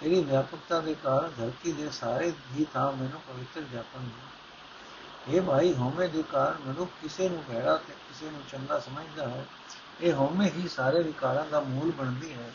[0.00, 4.28] ਤੇਰੀ ਵਿਆਪਕਤਾ ਦੇ ਕਾਰਨ ਧਰਤੀ ਦੇ ਸਾਰੇ ਹੀ ਥਾਂ ਮੈਨੂੰ ਪਵਿੱਤਰ ਜਾਪਣਗੇ
[5.28, 9.46] ਇਹ ਭਾਈ, ਹਉਮੈ ਦੇ ਕਾਰਨ ਮਨੁੱਖ ਕਿਸੇ ਨੂੰ ਭੈੜਾ ਤੇ ਕਿਸੇ ਨੂੰ ਚੰਗਾ ਸਮਝਦਾ ਹੈ।
[10.00, 12.50] ਇਹ ਹਉਮੈ ਹੀ ਸਾਰੇ ਵਿਕਾਰਾਂ ਦਾ ਮੂਲ ਬਣਦੀ ਹੈ।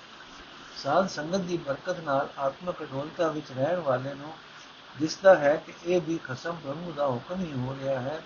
[0.78, 4.34] ਸਾਧ ਸੰਗਤ ਦੀ ਬਰਕਤ ਨਾਲ ਆਤਮਕ ਅਡੋਲਤਾ ਵਿੱਚ ਰਹਿਣ ਵਾਲੇ ਨੂੰ
[5.00, 8.22] ਦਿਸਦਾ ਹੈ ਕਿ ਇਹ ਵੀ ਖਸਮ ਪ੍ਰਭੂ ਦਾ ਹੁਕਮ ਹੀ ਹੋ ਰਿਹਾ ਹੈ।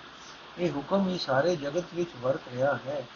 [0.58, 3.06] ਇਹ ਹੁਕਮ ਹੀ ਸਾਰੇ ਜਗਤ ਵਿੱਚ ਵਰਤ ਰਿਹਾ ਹੈ।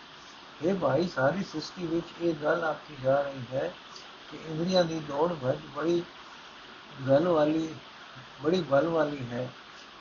[0.63, 3.75] ਇਹ ਭਾਈ, ਸਾਰੀ ਸ੍ਰਿਸ਼ਟੀ ਵਿੱਚ ਇਹ ਗੱਲ ਆਖੀ ਜਾ ਰਹੀ ਹੈ
[4.31, 6.03] ਕਿ ਇੰਦਰੀਆਂ ਦੀ ਦੌੜ ਭੱਜ ਬੜੀ
[7.09, 7.75] ਗੱਲ ਵਾਲੀ,
[8.43, 9.49] ਬੜੀ ਬਲ ਵਾਲੀ ਹੈ।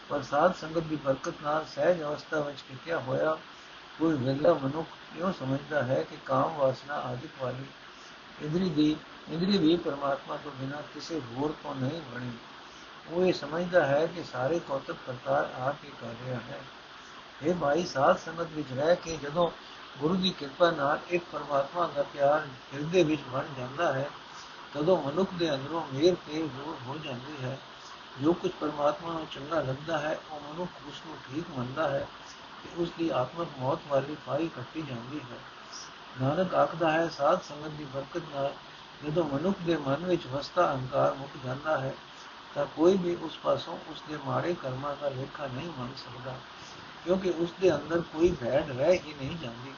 [0.09, 3.37] ਪਰ ਸਾਧ ਸੰਗਤ ਦੀ ਬਰਕਤ ਨਾਲ ਸਹਿਜ ਅਵਸਥਾ ਵਿੱਚ ਕਿਤਿਆ ਹੋਇਆ
[3.99, 7.65] ਕੋਈ ਵਿਰਲਾ ਮਨੁੱਖ ਕਿਉਂ ਸਮਝਦਾ ਹੈ ਕਿ ਕਾਮ ਵਾਸਨਾ ਆਦਿਕ ਵਾਲੀ
[8.41, 8.95] ਇੰਦਰੀ ਦੀ
[9.29, 12.31] ਇੰਦਰੀ ਵੀ ਪਰਮਾਤਮਾ ਤੋਂ ਬਿਨਾਂ ਕਿਸੇ ਹੋਰ ਤੋਂ ਨਹੀਂ ਬਣੀ
[13.07, 16.59] ਉਹ ਇਹ ਸਮਝਦਾ ਹੈ ਕਿ ਸਾਰੇ ਕੌਤਕ ਕਰਤਾਰ ਆਪ ਹੀ ਕਰ ਰਿਹਾ ਹੈ
[17.41, 19.49] ਇਹ ਭਾਈ ਸਾਧ ਸੰਗਤ ਵਿੱਚ ਰਹਿ ਕੇ ਜਦੋਂ
[19.99, 24.09] ਗੁਰੂ ਦੀ ਕਿਰਪਾ ਨਾਲ ਇੱਕ ਪਰਮਾਤਮਾ ਦਾ ਪਿਆਰ ਹਿਰਦੇ ਵਿੱਚ ਬਣ ਜਾਂਦਾ ਹੈ
[24.73, 27.57] ਤਦੋਂ ਮਨੁੱਖ ਦੇ ਅੰਦਰੋਂ ਮੇਰ ਤੇ ਦੂਰ ਹੋ ਜਾਂਦੀ ਹੈ
[28.21, 32.07] ਜੋ ਕੁਝ ਪਰਮਾਤਮਾ ਨੂੰ ਚੰਗਾ ਲੱਗਦਾ ਹੈ ਉਹ ਮਨੁੱਖ ਉਸ ਨੂੰ ਠੀਕ ਮੰਨਦਾ ਹੈ
[32.63, 35.37] ਕਿ ਉਸ ਦੀ ਆਤਮਕ ਮੌਤ ਵਾਲੀ ਪਾਈ ਕੱਟੀ ਜਾਂਦੀ ਹੈ
[36.21, 38.53] ਨਾਨਕ ਆਖਦਾ ਹੈ, ਸਾਧ ਸੰਗਤ ਦੀ ਬਰਕਤ ਨਾਲ
[39.05, 41.93] ਜਦੋਂ ਮਨੁੱਖ ਦੇ ਮਨ ਵਿੱਚ ਵਸਤਾ ਅਹੰਕਾਰ ਮੁੱਕ ਜਾਂਦਾ ਹੈ,
[42.55, 46.35] ਤਾਂ ਕੋਈ ਵੀ ਉਸ ਪਾਸੋਂ ਉਸ ਦੇ ਮਾੜੇ ਕਰਮਾਂ ਦਾ ਲੇਖਾ ਨਹੀਂ ਮੰਨ ਸਕਦਾ,
[47.03, 49.73] ਕਿਉਂਕਿ ਉਸ ਦੇ ਅੰਦਰ ਕੋਈ ਭੈੜ ਰਹਿ ਹੀ ਨਹੀਂ ਜਾਂਦੀ।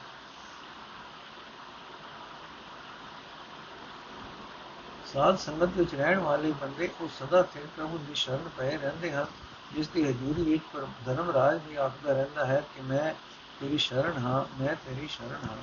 [5.12, 9.26] ਸਾਧ ਸੰਗਤ ਵਿੱਚ ਰਹਿਣ ਵਾਲੇ ਬੰਦੇ ਉਹ ਸਦਾ ਸਿਰ ਪ੍ਰਭੂ ਦੀ ਸ਼ਰਨ ਪਏ ਰਹਿੰਦੇ ਹਨ,
[9.72, 13.14] ਜਿਸ ਦੀ ਹਜ਼ੂਰੀ ਵਿੱਚ ਪਰ ਧਰਮ ਰਾਜ ਵੀ ਆਖਦਾ ਰਹਿੰਦਾ ਹੈ ਕਿ ਮੈਂ
[13.60, 15.56] ਤੇਰੀ ਸ਼ਰਨ ਹਾਂ, ਮੈਂ ਤੇਰੀ ਸ਼ਰਨ ਹਾਂ।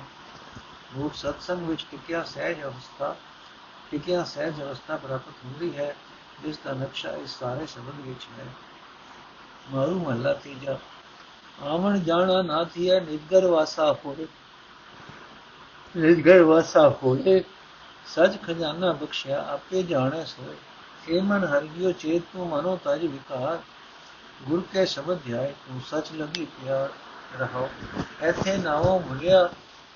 [0.96, 3.14] ਰੂਪ ਸਤਸੰਗ ਵਿੱਚ ਟਿਕਿਆ ਸਹਿਜ ਅਵਸਥਾ,
[3.90, 5.94] ਟਿਕਿਆ ਸਹਿਜ ਅਵਸਥਾ ਪ੍ਰਾਪਤ ਹੁੰਦੀ ਹੈ,
[6.42, 8.46] ਜਿਸ ਦਾ ਨਕਸ਼ਾ ਇਸ ਸਾਰੇ ਸ਼ਬਦ ਵਿੱਚ ਹੈ।
[9.70, 10.78] ਮਾਰੂ ਮਹੱਲਾ ਤੀਜਾ,
[11.62, 14.26] ਆਵਣ ਜਾਣਾ ਨਾ ਥੀਏ ਨਿਗਰ ਵਾਸਾ ਹੋਏ।
[15.96, 17.42] ਨਿਗਰ ਵਾਸਾ ਹੋਏ
[18.06, 20.56] ਸਜ ਖਜ਼ਾਨਾ ਬਖਸ਼ਿਆ, ਆਪੇ ਜਾਣੇ ਸੋਏ।
[21.08, 23.58] ਏ ਮਨ ਹਰਿਓ ਚੇਤ ਤੂੰ ਮਨੋ ਤਜ ਵਿਕਾਰ।
[24.42, 26.88] ਗੁਰ ਕੇ ਸ਼ਬਦ ਧਿਆਏ ਤੂੰ ਸਚ ਲਗੀ ਪਿਆਰ
[27.38, 27.68] ਰਹੋ
[28.22, 29.48] ਐਥੇ ਨਾਉ ਭੁਲਿਆ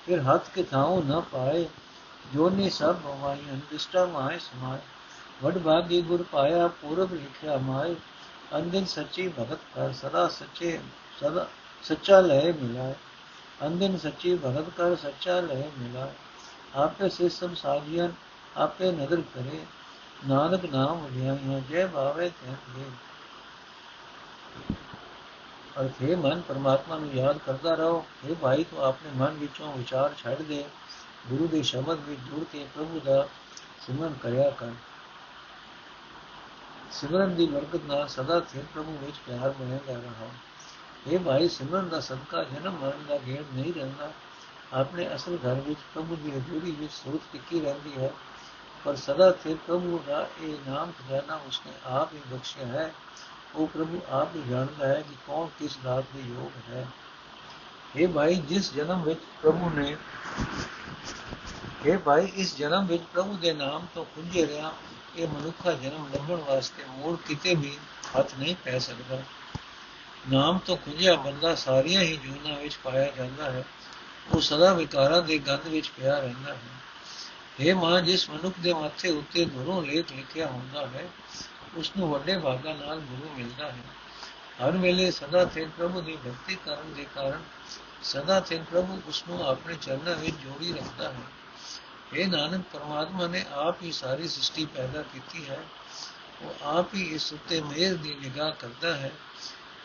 [0.06, 1.68] ਫਿਰ ਹੱਥ ਕੇ ਥਾਉ ਨਾ ਪਾਏ,
[2.34, 4.78] ਜੋਨੀ ਸਭ ਭਵਾਈਆਂ ਦਿਸ਼ਟਾ ਮਾਏ ਸਮਾਏ।
[5.42, 7.94] ਵਡ ਭਾਗੀ ਗੁਰ ਪਾਇਆ, ਪੂਰਬ ਲਿਖਿਆ ਮਾਏ
[8.56, 10.80] ਅੰਦਿਨ ਸੱਚੀ ਭਗਤ ਕਰ ਸਦਾ ਸੱਚੇ,
[11.20, 11.48] ਸਦਾ
[11.82, 12.94] ਸੱਚਾ ਲੈ ਮਿਲਾਏ।
[13.66, 16.12] ਅੰਦਿਨ ਸੱਚੀ ਭਗਤ ਕਰ ਸੱਚਾ ਲੈ ਮਿਲਾਏ।
[16.75, 18.08] ਆਪੇ ਸੇ ਸਭ ਸਾਜੀਆਂ
[18.56, 19.60] ਆਪੇ ਨਦਰ ਕਰੇ।
[20.28, 22.82] ਨਾਨਕ ਨਾਮ ਵਡਿਆਈਆਂ ਜੈ ਭਾਵੇ ਤੇ
[25.76, 30.14] ਦੇ ਅਰਥੇ ਮਨ ਪਰਮਾਤਮਾ ਨੂੰ ਯਾਦ ਕਰਦਾ ਰਹੋ। ਇਹ ਭਾਈ, ਤੂੰ ਆਪਣੇ ਮਨ ਵਿੱਚੋਂ ਵਿਚਾਰ
[30.18, 30.64] ਛੱਡ ਦੇ।
[31.26, 33.28] ਗੁਰੂ ਦੇ ਸ਼ਬਦ ਵਿੱਚ ਜੁੜ ਕੇ ਪ੍ਰਭੂ ਦਾ
[33.87, 34.71] ਸਿਮਰਨ ਕਰਿਆ ਕਰ।
[36.92, 40.28] ਸਿਮਰਨ ਦੀ ਬਰਕਤ ਨਾਲ ਸਦਾ ਸਿਰ ਪ੍ਰਭੂ ਵਿੱਚ ਪਿਆਰ ਬਣੇਗਾ ਰਹਾ।
[41.06, 44.12] ਇਹ ਭਾਈ, ਸਿਮਰਨ ਦਾ ਸਦਕਾ ਜਨਮ ਮਰਨ ਦਾ ਗੇੜ ਨਹੀਂ ਰਹਿੰਦਾ।
[44.73, 48.11] ਆਪਣੇ ਅਸਲ ਘਰ ਵਿੱਚ ਪ੍ਰਭੂ ਦੀ ਹਜ਼ੂਰੀ ਵਿੱਚ ਸੂਤ ਟਿੱਕੀ ਰਹਿੰਦੀ ਹੈ।
[48.85, 52.95] ਪਰ ਸਦਾ ਸਿਰ ਪ੍ਰਭੂ ਦਾ ਇਹ ਨਾਮ ਖਜ਼ਾਨਾ ਉਸਨੇ ਆਪ ਹੀ ਬਖਸ਼ਿਆ ਹੈ।
[53.56, 56.86] ਉਹ ਪ੍ਰਭੂ ਆਪ ਹੀ ਜਾਣਦਾ ਹੈ ਕਿ ਕੌਣ ਕਿਸ ਦਾਤ ਦੇ ਯੋਗ ਹੈ।
[57.96, 59.96] ਇਹ ਭਾਈ, ਜਿਸ ਜਨਮ ਵਿੱਚ ਪ੍ਰਭੂ ਨੇ
[61.86, 64.72] ਇਹ ਭਾਈ, ਇਸ ਜਨਮ ਵਿੱਚ ਪ੍ਰਭੂ ਦੇ ਨਾਮ ਤੋਂ ਖੁੰਝੇ ਰਿਹਾ
[65.16, 67.78] ਇਹ ਮਨੁੱਖਾ ਜਨਮ ਲੱਭਣ ਵਾਸਤੇ ਮੂੜ ਕਿਤੇ ਵੀ
[68.18, 69.22] ਹੱਥ ਨਹੀਂ ਪੈ ਸਕਦਾ।
[70.30, 73.64] ਨਾਮ ਤੋਂ ਖੁੰਝਿਆ ਬੰਦਾ ਸਾਰੀਆਂ ਹੀ ਜੂਨਾਂ ਵਿੱਚ ਪਾਇਆ ਜਾਂਦਾ ਹੈ।
[74.34, 76.60] ਉਹ ਸਦਾ ਵਿਕਾਰਾਂ ਦੇ ਗੰਧ ਵਿੱਚ ਪਿਆ ਰਹਿੰਦਾ ਹੈ।
[77.60, 81.08] ਇਹ ਮਾਂ, ਜਿਸ ਮਨੁੱਖ ਦੇ ਮਾਥੇ ਉੱਤੇ ਗੁਰੂ ਲੇਖ ਲਿਖਿਆ ਹੁੰਦਾ ਹੈ
[81.76, 83.83] ਉਸ ਨੂੰ ਵੱਡੇ ਭਾਗਾ ਨਾਲ ਗੁਰੂ ਮਿਲਦਾ ਹੈ।
[84.66, 87.42] ਹਰ ਵੇਲੇ ਸਦਾ ਤੇ ਪ੍ਰਭੂ ਦੀ ਭਗਤੀ ਕਰਨ ਦੇ ਕਾਰਨ
[88.02, 91.21] ਸਦਾ ਤੇ ਪ੍ਰਭੂ ਉਸ ਨੂੰ ਆਪਣੇ ਚਰਨਾਂ ਵਿੱਚ ਜੋੜੀ ਰੱਖਦਾ ਹੈ।
[92.12, 95.59] ਇਹ ਨਾਨਕ, ਪਰਮਾਤਮਾ ਨੇ ਆਪ ਹੀ ਸਾਰੀ ਸ੍ਰਿਸ਼ਟੀ ਪੈਦਾ ਕੀਤੀ ਹੈ।
[96.42, 99.12] ਉਹ ਆਪ ਹੀ ਇਸ ਉੱਤੇ ਮਿਹਰ ਦੀ ਨਿਗਾਹ ਕਰਦਾ ਹੈ।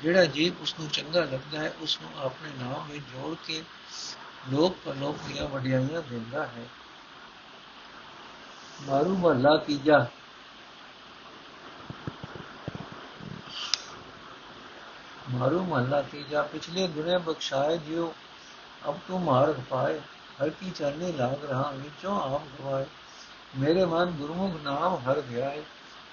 [0.01, 3.63] ਜਿਹੜਾ ਜੀਵ ਉਸ ਨੂੰ ਚੰਗਾ ਲੱਗਦਾ ਹੈ ਉਸ ਨੂੰ ਆਪਣੇ ਨਾਮ ਵਿੱਚ ਜੋੜ ਕੇ
[4.51, 6.65] ਲੋਕ ਪਰਲੋਕ ਦੀਆਂ ਵਡਿਆਈਆਂ ਦਿੰਦਾ ਹੈ।
[8.81, 10.05] ਮਾਰੂ ਮਹੱਲਾ ਤੀਜਾ।
[15.33, 18.13] ਮਾਰੂ ਮਹੱਲਾ ਤੀਜਾ, ਪਿਛਲੇ ਗੁਨੇ ਬਖਸ਼ਾਏ ਜਿਉ,
[18.89, 19.99] ਅਬ ਤੂੰ ਮਾਰਗ ਪਾਏ
[20.41, 22.85] ਹਰ ਕੀ ਚਰਨੇ ਲਾਗ ਰਹਾ, ਵਿੱਚੋਂ ਆਪ ਗਵਾਏ।
[23.57, 25.63] ਮੇਰੇ ਮਨ ਗੁਰਮੁਖ ਨਾਮ ਹਰ ਧਿਆਏ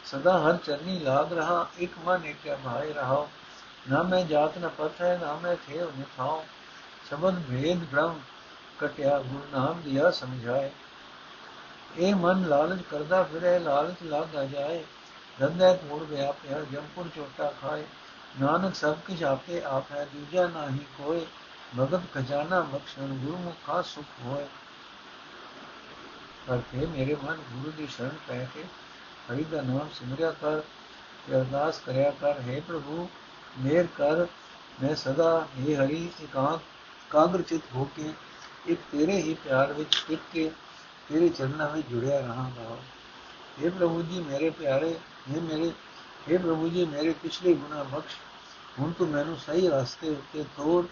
[0.04, 3.26] ਸਦਾ ਹਰ ਚਰਨੀ ਲਾਗ ਰਹਾ, ਇੱਕ ਮਨ ਇੱਕ ਭਾਏ ਰਹਾ
[3.90, 6.44] ਨਾ ਮੈਂ ਜਾਤ ਨ ਪਤ ਹੈ ਨਾ ਮੈਂ ਥੇਵ ਨਿਥਾਉ
[7.10, 8.20] ਸਬਦ ਭੇਦ ਬ੍ਰਹਮ
[8.78, 10.70] ਕਟਿਆ, ਗੁਰ ਨਾਮ ਦਿਆ ਸਮਝਾਏ।
[11.96, 14.84] ਇਹ ਮਨ ਲਾਲਚ ਕਰਦਾ ਫਿਰੇ, ਲਾਲਚ ਲੱਗ ਜਾਏ।
[15.40, 17.84] ਰੰਦੇ ਕੋੜ ਗਿਆ ਪਿਆ ਜੰਪੁਰ ਚੋਟਾ ਖਾਏ।
[18.40, 21.26] ਨਾਨਕ ਸਭ ਕੁਝ ਆਪੇ ਆਪ ਹੈ, ਦੂਜਾ ਨਹੀਂ ਕੋਈ
[21.78, 24.46] ਭਗਤ ਖਜ਼ਾਨਾ ਬਖਸ਼ਣ ਗੁਰਮੁਖ ਕਾ ਸੁਖ ਹੋਏ
[26.46, 28.64] ਕਰਕੇ ਮੇਰੇ ਮਨ ਗੁਰੂ ਦੀ ਸ਼ਰਨ ਪੈ ਕੇ
[29.30, 30.60] ਹਰੀ ਦਾ ਨਾਮ ਸਿਮਰਿਆ ਕਰ,
[31.26, 33.08] ਤੇ ਅਰਦਾਸ ਕਰਿਆ ਕਰ, ਹੈ ਪ੍ਰਭੂ,
[33.58, 34.26] ਮੇਰ ਕਰ,
[34.82, 36.60] ਮੈਂ ਸਦਾ ਇਹ ਹਰੀ, ਇਕਾਂਤ,
[37.10, 38.12] ਕਾਗਰ ਚਿਤ ਹੋ ਕੇ,
[38.66, 40.50] ਇੱਕ ਤੇਰੇ ਹੀ ਪਿਆਰ ਵਿੱਚ ਟਿਕ ਕੇ,
[41.08, 42.76] ਤੇਰੇ ਚਰਨਾਂ ਵਿੱਚ ਜੁੜਿਆ ਰਹਾਂਗਾ।
[43.60, 44.94] हे ਪ੍ਰਭੂ ਜੀ, ਮੇਰੇ ਪਿਆਰੇ
[45.30, 45.72] हे ਮੇਰੇ
[46.28, 48.16] हे ਪ੍ਰਭੂ ਜੀ, ਮੇਰੇ ਪਿਛਲੇ ਗੁਨਾਹ ਬਖਸ਼।
[48.80, 50.88] ਹੁਣ ਤੂੰ ਮੈਨੂੰ ਸਹੀ ਰਸਤੇ ਉੱਤੇ ਤੋਰ।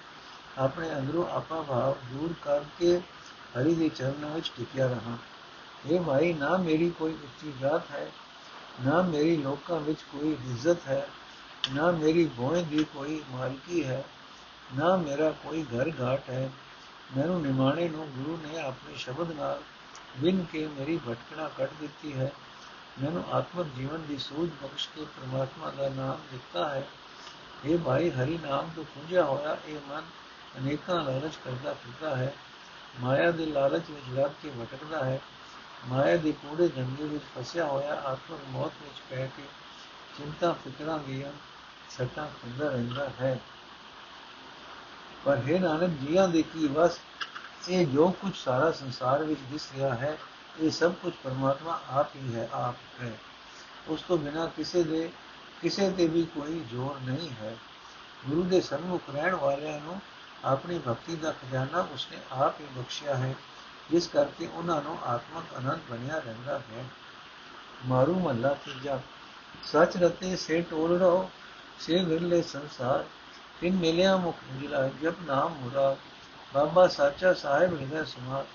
[0.59, 3.01] ਆਪਣੇ ਅੰਦਰੋਂ ਆਪਾ ਭਾਵ ਦੂਰ ਕਰਕੇ
[3.57, 5.17] ਹਰੀ ਦੇ ਚਰਨਾਂ ਵਿੱਚ ਟਿਕਿਆ ਰਹਾ।
[5.87, 8.11] ਇਹ ਭਾਈ ਨਾ ਮੇਰੀ ਕੋਈ ਉੱਚੀ ਜਾਤ ਹੈ,
[8.87, 11.07] ਨਾ ਮੇਰੀ ਲੋਕਾਂ ਵਿੱਚ ਕੋਈ ਇੱਜ਼ਤ ਹੈ,
[11.73, 14.05] ਨਾ ਮੇਰੀ ਭੋਏ ਦੀ ਕੋਈ ਮਾਲਕੀ ਹੈ,
[14.75, 16.51] ਨਾ ਮੇਰਾ ਕੋਈ ਘਰ ਘਾਟ ਹੈ।
[17.17, 19.61] ਮੈਨੂੰ ਨਿਮਾਣੇ ਨੂੰ ਗੁਰੂ ਨੇ ਆਪਣੇ ਸ਼ਬਦ ਨਾਲ
[20.19, 22.33] ਵਿਨ ਕੇ ਮੇਰੀ ਭਟਕਣਾ ਕੱਢ ਦਿੱਤੀ ਹੈ।
[23.03, 26.89] ਮੈਨੂੰ ਆਤਮਿਕ ਜੀਵਨ ਦੀ ਸੂਝ ਬਖਸ਼ ਕੇ ਪ੍ਰਮਾਤਮਾ ਦਾ ਨਾਮ ਦਿੱਤਾ ਹੈ।
[27.65, 30.03] ਇਹ ਭਾਈ, ਹਰੀ ਨਾਮ ਤੋਂ ਪੁੰਜਿਆ ਹੋਇਆ ਇਹ ਮਨ
[30.59, 32.35] ਅਨੇਕਾਂ ਲਾਲਚ ਕਰਦਾ ਫਿਰਦਾ ਹੈ।
[33.01, 35.21] ਮਾਇਆ ਦੇ ਲਾਲਚ ਵਿੱਚ ਲੱਗ ਕੇ ਭਟਕਦਾ ਹੈ।
[35.87, 39.43] ਮਾਇਆ ਦੇ ਕੂੜੇ ਧੰਦੇ ਵਿੱਚ ਫਸਿਆ ਹੋਇਆ ਆਤਮਿਕ ਮੌਤ ਵਿੱਚ ਪੈ ਕੇ
[40.19, 41.33] ਚਿੰਤਾ, ਫਿਕਰਾਂ ਦੀਆਂ
[41.91, 43.41] ਸੱਟਾਂ ਖੁੰਦਾ ਰਹਿੰਦਾ ਹੈ।
[45.25, 46.99] ਪਰ ਹੈ ਨਾਨਕ, ਜੀਆਂ ਦੇ ਕੀ ਵਸ?
[47.69, 50.17] ਇਹ ਜੋ ਕੁਝ ਸਾਰਾ ਸੰਸਾਰ ਵਿੱਚ ਦਿਸ ਰਿਹਾ ਹੈ
[50.61, 53.19] ਇਹ ਸਭ ਕੁਝ ਪਰਮਾਤਮਾ ਆਪ ਹੀ ਹੈ, ਆਪ ਹੈ।
[53.89, 55.11] ਉਸ ਤੋਂ ਬਿਨਾ ਕਿਸੇ ਦੇ,
[55.63, 57.57] ਕਿਸੇ ਤੇ ਵੀ ਕੋਈ ਜ਼ੋਰ ਨਹੀਂ ਹੈ।
[58.29, 60.01] ਗੁਰੂ ਦੇ ਸਨਮੁਖ ਰਹਿਣ ਵਾਲਿਆਂ ਨੂੰ
[60.45, 63.35] ਆਪਣੀ ਭਗਤੀ ਦਾ ਖਜ਼ਾਨਾ ਉਸਨੇ ਆਪ ਹੀ ਬਖਸ਼ਿਆ ਹੈ,
[63.91, 66.85] ਜਿਸ ਕਰਕੇ ਉਹਨਾਂ ਨੂੰ ਆਤਮਕ ਆਨੰਦ ਬਣਿਆ ਰਹਿੰਦਾ ਹੈ।
[67.87, 69.01] ਮਾਰੂ ਮੱਲਾ ਤੀਜਾ।
[69.63, 71.31] ਸੱਚ ਰਤੇ ਸੇ ਟੋਲ ਰੋ
[71.81, 73.05] ਸੇ ਵਿਰਲੇ ਸੰਸਾਰ।
[73.61, 75.97] ਤਿੰਨ ਮਿਲਿਆ ਮੁਖ ਉਜਲਾ ਜਪ ਨਾਮ ਮੁਰਾ।
[76.55, 78.47] ਬਾਬਾ ਸਾਚਾ ਸਾਹਿਬ ਹਿਰਦੈ ਸਮਾਰ।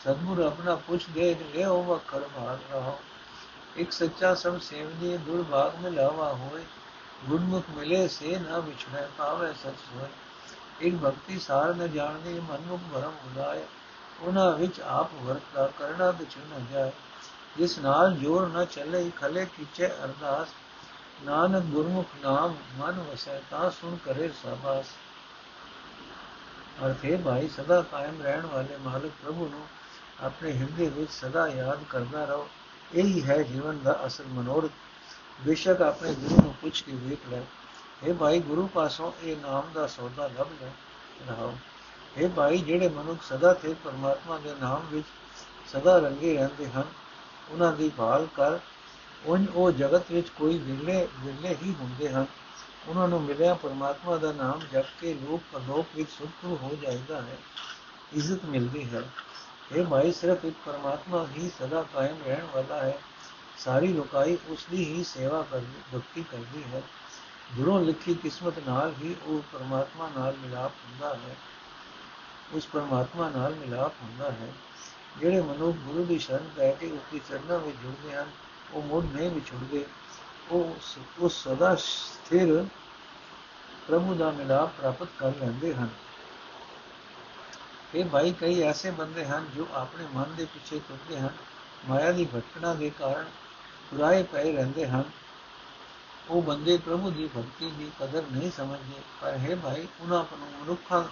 [0.00, 2.96] ਸਤਗੁਰ ਆਪਣਾ ਪੁੱਛ ਦੇ ਲਿਓ ਵਖਰ ਭਾਗ ਰਹਾ।
[3.76, 6.64] ਇੱਕ ਸੱਚਾ ਸਭ ਸੇਵਨੀ ਦੁਰਭਾਗ ਮੇ ਲਾਵਾ ਹੋਏ।
[7.24, 10.08] ਗੁਰਮੁਖ ਮਿਲੇ, ਸੇ ਨਾ ਵਿਛੜੇ, ਪਾਵੇ ਸਚ ਹੋਏ
[10.80, 13.64] ਇੱਕ ਭਗਤੀ ਸਾਰ ਨ ਜਾਣਦੇ, ਮਨਮੁਖ ਭਰਮ ਉਦਾਏ
[14.20, 16.90] ਉਹਨਾਂ ਵਿੱਚ ਆਪ ਵਰਤਾ ਕਰਨਾ ਵਿਚ ਨ ਜਾਏ।
[17.56, 20.48] ਜਿਸ ਨਾਲ ਜੋਰ ਨ ਚੱਲੇ, ਖਲੇ ਕੀਚੇ ਅਰਦਾਸ।
[21.22, 24.86] ਨਾਨਕ ਗੁਰਮੁਖ ਨਾਮ ਮਨ ਵਸੈ, ਤਾਂ ਸੁਣ ਕਰੇ ਸਬਾਸ।
[26.86, 29.66] ਅਰਥੇ ਭਾਈ, ਸਦਾ ਕਾਇਮ ਰਹਿਣ ਵਾਲੇ ਮਾਲਕ ਪ੍ਰਭੂ ਨੂੰ
[30.24, 32.48] ਆਪਣੇ ਹਿਰਦੇ ਵਿੱਚ ਸਦਾ ਯਾਦ ਕਰਦਾ ਰਹੋ।
[32.94, 34.70] ਇਹੀ ਹੈ ਜੀਵਨ ਦਾ ਅਸਲ ਮਨੋਰਥ।
[35.40, 37.40] ਬੇਸ਼ੱਕ ਆਪਣੇ ਗੁਰੂ ਨੂੰ ਪੁੱਛ ਕੇ ਵੇਖ ਲੈ।
[38.04, 40.68] ਇਹ ਭਾਈ, ਗੁਰੂ ਪਾਸੋਂ ਇਹ ਨਾਮ ਦਾ ਸੌਦਾ ਲੱਭ ਲੈ।
[41.28, 41.54] ਰਹਾਓ।
[42.16, 45.06] ਇਹ ਭਾਈ, ਜਿਹੜੇ ਮਨੁੱਖ ਸਦਾ ਤੇ ਪਰਮਾਤਮਾ ਦੇ ਨਾਮ ਵਿੱਚ
[45.72, 46.84] ਸਦਾ ਰੰਗੇ ਰਹਿੰਦੇ ਹਨ,
[47.50, 48.58] ਉਹਨਾਂ ਦੀ ਭਾਲ ਕਰ।
[49.24, 52.26] ਉਹ ਉਹ ਜਗਤ ਵਿੱਚ ਕੋਈ ਵਿਰਲੇ ਵਿਰਲੇ ਹੀ ਹੁੰਦੇ ਹਨ।
[52.88, 57.38] ਉਹਨਾਂ ਨੂੰ ਮਿਲਿਆ ਪਰਮਾਤਮਾ ਦਾ ਨਾਮ ਜਪ ਕੇ ਲੋਕ ਪਰਲੋਕ ਵਿੱਚ ਸੁਖੂ ਹੋ ਜਾਂਦਾ ਹੈ।
[58.12, 59.02] ਇੱਜ਼ਤ ਮਿਲਦੀ ਹੈ।
[59.72, 62.98] ਇਹ ਭਾਈ ਸਿਰਫ ਇੱਕ ਪਰਮਾਤਮਾ ਹੀ ਸਦਾ ਕਾਇਮ ਰਹਿਣ ਵਾਲਾ ਹੈ।
[63.58, 66.82] ਸਾਰੀ ਲੋਕਾਈ ਉਸ ਦੀ ਹੀ ਸੇਵਾ ਕਰਦੀ ਭਗਤੀ ਕਰਦੀ ਹੈ।
[67.56, 71.36] ਗੁਰੂ ਲਿਖੀ ਕਿਸਮਤ ਨਾਲ ਹੀ ਉਹ ਪਰਮਾਤਮਾ ਨਾਲ ਮਿਲਾਪ ਹੁੰਦਾ ਹੈ।
[72.52, 74.52] ਉਸ ਪਰਮਾਤਮਾ ਨਾਲ ਮਿਲਾਪ ਹੁੰਦਾ ਹੈ।
[75.20, 78.30] ਜਿਹੜੇ ਮਨੁੱਖ ਗੁਰੂ ਦੀ ਸ਼ਰਨ ਪੈ ਕੇ ਉਸ ਦੀ ਚਰਨਾਂ ਵਿੱਚ ਜੁੜਦੇ ਹਨ,
[78.74, 79.86] ਉਹ ਮੁੜ ਨਹੀਂ ਵਿਛੜਦੇ।
[80.50, 80.76] ਉਹ
[81.18, 82.64] ਉਹ ਸਦਾ ਸਥਿਰ
[83.88, 85.88] ਪ੍ਰਭੂ ਦਾ ਮਿਲਾਪ ਪ੍ਰਾਪਤ ਕਰ ਲੈਂਦੇ ਹਨ।
[87.94, 91.30] ਇਹ ਭਾਈ ਕਈ ਐਸੇ ਬੰਦੇ ਹਨ ਜੋ ਆਪਣੇ ਮਨ ਦੇ ਪਿੱਛੇ ਤੁਰਦੇ ਹਨ।
[91.88, 93.24] ਮਾਇਆ ਦੀ ਭਟਕਣਾ ਦੇ ਕਾਰਨ
[93.90, 95.04] ਪੁਰਾਏ ਪਏ ਰਹਿੰਦੇ ਹਨ।
[96.30, 101.04] ਉਹ ਬੰਦੇ ਪ੍ਰਭੂ ਦੀ ਭਗਤੀ ਦੀ ਕਦਰ ਨਹੀਂ ਸਮਝਦੇ। ਪਰ ਹੈ ਭਾਈ, ਉਹਨਾਂ ਮਨੁੱਖਾਂ,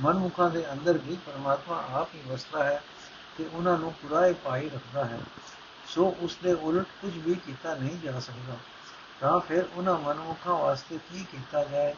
[0.00, 2.82] ਮਨਮੁਖਾਂ ਦੇ ਅੰਦਰ ਵੀ ਪਰਮਾਤਮਾ ਆਪ ਹੀ ਵਸਦਾ ਹੈ
[3.38, 5.20] ਤੇ ਉਹਨਾਂ ਨੂੰ ਪੁਰਾਏ ਪਾਈ ਰੱਖਦਾ ਹੈ।
[5.88, 8.56] ਸੋ ਉਸ ਦੇ ਉਲਟ ਕੁਝ ਵੀ ਕੀਤਾ ਨਹੀਂ ਜਾ ਸਕਦਾ।
[9.20, 11.94] ਤਾਂ ਫਿਰ ਉਹਨਾਂ ਮਨਮੁਖਾਂ ਵਾਸਤੇ ਕੀ ਕੀਤਾ ਜਾਏ?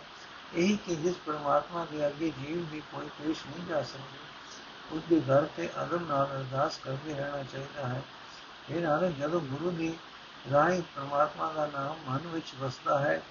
[0.57, 4.19] ਇਹੀ ਕਿ ਜਿਸ ਪਰਮਾਤਮਾ ਦੇ ਅੱਗੇ ਜੀਵ ਦੀ ਕੋਈ ਪੇਸ਼ ਨਹੀਂ ਜਾ ਸਕਦੀ
[4.92, 8.03] ਉਸ ਦੇ ਘਰ ਤੇ ਅਦਮ ਨਾਲ ਅਰਦਾਸ ਕਰਦੇ ਰਹਿਣਾ ਚਾਹੀਦਾ ਹੈ।
[8.71, 9.97] ਇਹ ਨਾਲ ਜਦੋਂ ਗੁਰੂ ਦੀ
[10.53, 13.23] ਰਾਹੀਂ ਪਰਮਾਤਮਾ ਦਾ ਨਾਮ ਮਨ ਵਿੱਚ ਵਸਦਾ ਹੈ,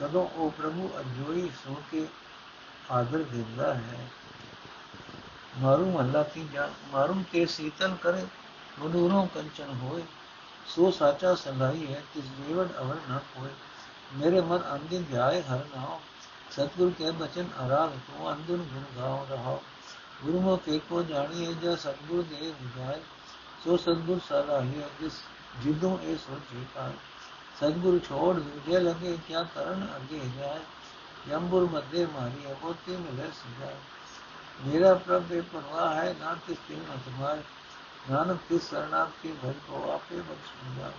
[0.00, 2.06] ਤਦੋਂ ਉਹ ਪ੍ਰਭੂ ਅਜੋਈ ਸੋ ਕੇ
[2.90, 4.08] ਆਦਰ ਦਿੰਦਾ ਹੈ।
[5.58, 8.26] ਮਾਰੂ ਮਹੱਲਾ ਤੀਜਾ, ਮਾਰੂ ਕੇ ਸੀਤਲ ਕਰੇ
[8.78, 10.02] ਮਨੂਰੋਂ ਕੰਚਨ ਹੋਏ,
[10.66, 13.50] ਸੋ ਸਾਚਾ ਸੰਗਾਈ ਹੈ, ਤਿਸ ਜੀਵਨ ਅਵਰ ਨ ਹੋਏ
[14.14, 15.98] ਮੇਰੇ ਮਨ ਅੰਦਿਨ ਧਿਆਏ, ਹਰ ਨਾਮ
[16.56, 19.58] ਸਤਗੁਰ ਕੇ ਬਚਨ ਅਰਾਗ ਤੂੰ ਅੰਦਿਨ ਗੁਣ ਗਾਉ ਰਹਾ
[20.24, 23.00] ਗੁਰੂ ਕੇ ਕੋ ਜਾਣੀਏ ਜੋ ਸਤਗੁਰ ਦੇ ਵਿਗਾਏ
[23.64, 25.12] ਸੋ ਸਤਗੁਰ ਸਦਾ ਹੀ ਜਿਸ
[25.60, 26.92] ਜਿਦੋਂ ਇਹ ਸੋਚੀ ਪਾਏ
[27.60, 30.60] ਸਤਗੁਰ ਛੋੜ ਦੂਜੇ ਲਗੇ ਕਿਆ ਕਰਨ ਅੱਗੇ ਜਾਏ?
[31.28, 33.74] ਜੰਬੁਰ ਮੱਦੇ ਮਾਰੀ ਅਬੋਤੀ ਮਿਲੇ ਸਿਜਾ
[34.66, 37.42] ਮੇਰਾ ਪ੍ਰਭ ਬੇ ਪਰਵਾਹ ਹੈ, ਨਾ ਕਿਸ ਤੇ ਨਾ ਤੁਮਾਰ
[38.10, 40.92] ਨਾਨਕ ਕੀ ਸਰਨਾਮ ਕੀ ਭਜ ਕੋ ਆਪੇ ਬਖਸ਼ੂਗਾ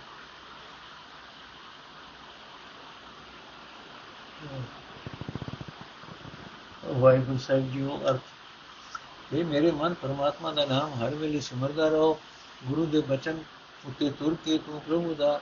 [6.88, 12.20] ਵਾਹਿਗੁਰੂ ਸਾਹਿਬ ਜੀਓ ਅਰਥ। ਇਹ ਮੇਰੇ ਮਨ ਪਰਮਾਤਮਾ ਦਾ ਨਾਮ, ਹਰ ਵੇਲੇ ਸਿਮਰਦਾ ਰਹੋ।
[12.64, 13.42] ਗੁਰੂ ਦੇ ਬਚਨ
[13.84, 15.40] ਉੱਤੇ ਤੁਰ ਕੇ ਤੂੰ ਪ੍ਰਭੂ ਦਾ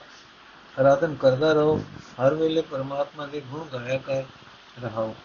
[0.79, 1.77] ਆਰਾਧਨ ਕਰਦਾ ਰਹੋ।
[2.21, 4.23] ਹਰ ਵੇਲੇ ਪਰਮਾਤਮਾ ਦੇ ਗੁਣ ਗਾਇਆ ਕਰ
[4.81, 5.15] ਰਹਾਓ।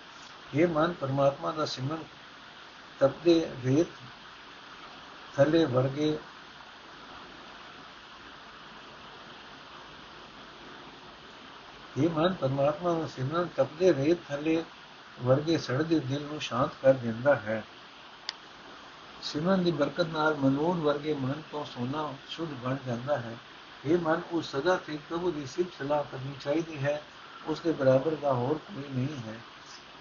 [0.54, 2.04] ਇਹ ਮਨ ਪਰਮਾਤਮਾ ਦਾ ਸਿਮਰਨ
[3.00, 3.86] ਤਪਦੇ ਰੇਤ
[5.36, 6.18] ਥੱਲੇ ਵਰਗੇ
[11.98, 14.64] ਇਹ ਮਨ ਪਰਮਾਤਮਾ ਨੂੰ ਸਿਮਰਨ ਤਪਦੇ ਰੇਤ ਥੱਲੇ
[15.22, 17.64] ਵਰਗੇ ਸੜਦੇ ਦਿਲ ਨੂੰ ਸ਼ਾਂਤ ਕਰ ਦਿੰਦਾ ਹੈ।
[19.22, 23.36] ਸਿਮਰਨ ਦੀ ਬਰਕਤ ਨਾਲ ਮਨੂਰ ਵਰਗੇ ਮਨ ਤੋਂ ਸੋਨਾ ਸ਼ੁੱਧ ਬਣ ਜਾਂਦਾ ਹੈ।
[23.86, 27.02] ਇਹ ਮਨ ਉਸ ਸਦਾ ਤੇ ਪ੍ਰਭੂ ਦੀ ਸਿਫਤ ਸਲਾਹ ਕਰਨੀ ਚਾਹੀਦੀ ਹੈ।
[27.46, 29.34] ਉਸ ਦੇ ਬਰਾਬਰ ਦਾ ਹੋਰ ਕੋਈ ਨਹੀਂ ਹੈ।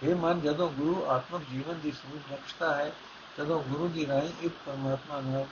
[0.03, 2.91] ਇਹ ਮਨ, ਜਦੋਂ ਗੁਰੂ ਆਤਮਿਕ ਜੀਵਨ ਦੀ ਸੂਝ ਬਖਸ਼ਦਾ ਹੈ
[3.38, 5.45] ਤਦੋਂ ਗੁਰੂ ਦੀ ਰਾਹੀਂ ਇੱਕ ਪਰਮਾਤਮਾ ਨਾਲ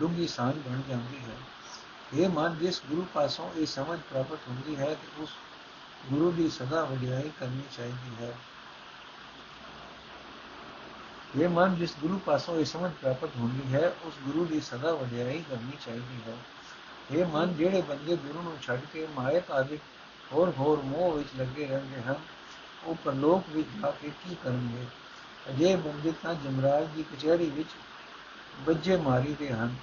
[0.00, 1.36] ਡੂੰਗੀ ਸਾਂਝ ਬਣ ਜਾਂਦੀ ਹੈ।
[2.14, 5.30] ਇਹ ਮਨ, ਜਿਸ ਗੁਰੂ ਪਾਸੋਂ ਇਹ ਸਮਝ ਪ੍ਰਾਪਤ ਹੁੰਦੀ ਹੈ ਕਿ ਉਸ
[6.12, 8.34] ਗੁਰੂ ਦੀ ਸਦਾ ਵਡਿਆਈ ਕਰਨੀ ਚਾਹੀਦੀ ਹੈ।
[11.40, 15.44] ਇਹ ਮਨ ਜਿਸ ਗੁਰੂ ਪਾਸੋਂ ਇਹ ਸਮਝ ਪ੍ਰਾਪਤ ਹੁੰਦੀ ਹੈ ਉਸ ਗੁਰੂ ਦੀ ਸਦਾ ਵਡਿਆਈ
[15.50, 16.36] ਕਰਨੀ ਚਾਹੀਦੀ ਹੈ
[17.12, 19.78] ਇਹ ਮਨ ਜਿਹੜੇ ਬੰਦੇ ਗੁਰੂ ਨੂੰ ਛੱਡ ਕੇ ਮਾਇਕ ਆਦਿ
[20.32, 22.14] ਹੋਰ ਹੋਰ ਮੋਹ ਵਿੱਚ ਲੱਗੇ ਰਹਿੰਦੇ ਹਨ
[22.84, 24.86] ਉਹ ਪਰਲੋਕ ਵਿੱਚ ਜਾ ਕੇ ਕੀ ਕਰਨਗੇ
[25.50, 27.68] ਅਜੇ ਬੰਦੇ ਤਾਂ ਜਮਰਾਜ ਦੀ ਕਚਹਿਰੀ ਵਿੱਚ
[28.60, 29.74] ਬੱਜੇ ਮਾਰੀ ਦੇ ਹਨ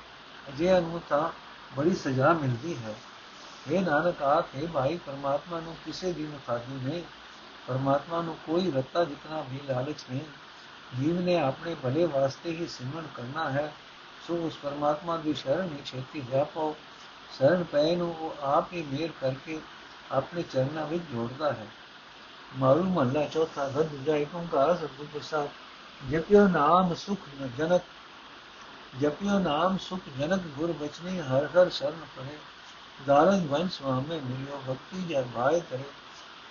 [0.50, 1.30] ਅਜੇ ਨੂੰ ਤਾਂ
[1.78, 2.96] ਬੜੀ ਸਜ਼ਾ ਮਿਲਦੀ ਹੈ
[3.72, 7.04] ਇਹ ਨਾਨਕ ਆਖੇ ਭਾਈ ਪਰਮਾਤਮਾ ਨੂੰ ਕਿਸੇ ਦੀ ਮੁਤਾਦੀ ਨਹੀਂ
[7.68, 10.22] ਪਰਮਾਤਮਾ ਨੂੰ ਕੋਈ ਰੱਤਾ ਜਿਤਨਾ ਵੀ ਲਾਲਚ ਨਹੀਂ
[10.98, 13.72] ਜੀਵ ਨੇ ਆਪਣੇ ਭਲੇ ਵਾਸਤੇ ਹੀ ਸਿਮਰਨ ਕਰਨਾ ਹੈ
[14.28, 16.76] ਸੋ ਉਸ ਪਰਮਾਤਮਾ ਦੀ ਸ਼ਰਨ ਵਿੱਚ ਛੇਤੀ ਜਾ ਪਾਓ
[17.38, 19.60] ਸ਼ਰਨ ਪੈ ਨੂੰ ਉਹ ਆਪ ਹੀ ਮੇਰ ਕਰਕੇ
[20.12, 21.68] ਆਪਣੇ ਚਰਨਾਂ ਵਿੱਚ ਜੋੜਦਾ ਹੈ
[22.58, 25.50] ਮਾਰੂ ਮਹੱਲਾ ਚੌਥਾ ਘਰ ਦੂਜਾ ਇੱਕ ਓੰਕਾਰ ਸਤਿਗੁਰ ਪ੍ਰਸਾਦ
[26.02, 27.82] ਜਪਿਓ ਨਾਮ ਸੁਖ ਜਨਕ
[29.00, 32.38] ਜਪਿਓ ਨਾਮ ਸੁਖ ਜਨਕ ਗੁਰ ਬਚਨੀ ਹਰ ਹਰ ਸ਼ਰਨ ਪਰੇ
[33.08, 35.84] ਦਾਰੰਗ ਵੰਸ਼ ਸੁਆਮੇ ਮਿਲਿਓ ਭਗਤੀ ਜਰ ਭਾਇ ਕਰੇ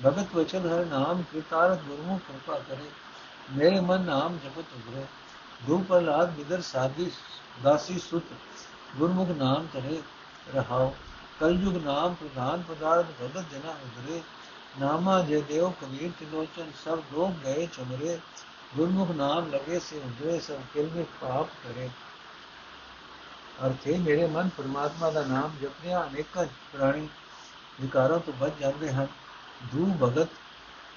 [0.04, 2.90] ਭਗਤ ਵਚਨ ਹਰ ਨਾਮ ਕਿਤਾਰਤ ਗੁਰਮੁਖ ਕਿਰਪਾ ਕਰੇ
[3.56, 5.04] ਮੇਰੇ ਮਨ ਨਾਮ ਜਪਤ ਉਗਰੇ
[5.66, 7.10] ਗੁਰੂ ਪ੍ਰਲਾਦ ਬਿਦਰ ਸਾਦੀ
[7.62, 8.22] ਦਾਸੀ ਸੁਤ,
[8.96, 10.02] ਗੁਰਮੁਖ ਨਾਮ ਕਰੇ
[10.54, 10.94] ਰਹਾਓ
[11.40, 14.22] ਕਲਯੁਗ ਨਾਮ ਪ੍ਰਧਾਨ ਪਦਾਰਥ ਭਗਤ ਜਨਾ ਉਗਰੇ
[14.80, 18.18] ਨਾਮਾ ਜੇ ਦੇਵ ਕਬੀਰ ਤਿਲੋਚਨ ਸਭ ਲੋਕ ਗਏ ਚਮਰੇ।
[18.76, 21.88] ਗੁਰਮੁਖ ਨਾਮ ਲਗੇ ਸੇ ਉਜਰੇ ਸਭ ਕਿਲਮੇ ਪਾਪ ਕਰੇ।
[23.66, 27.08] ਅਰਥੇ ਮੇਰੇ ਮਨ ਪਰਮਾਤਮਾ ਦਾ ਨਾਮ ਜਪਿਆ ਅਨੇਕਾਂ ਪ੍ਰਾਣੀ
[27.80, 29.06] ਵਿਕਾਰਾਂ ਤੋਂ ਬਚ ਜਾਂਦੇ ਹਨ।
[29.72, 30.28] ਦੂ ਭਗਤ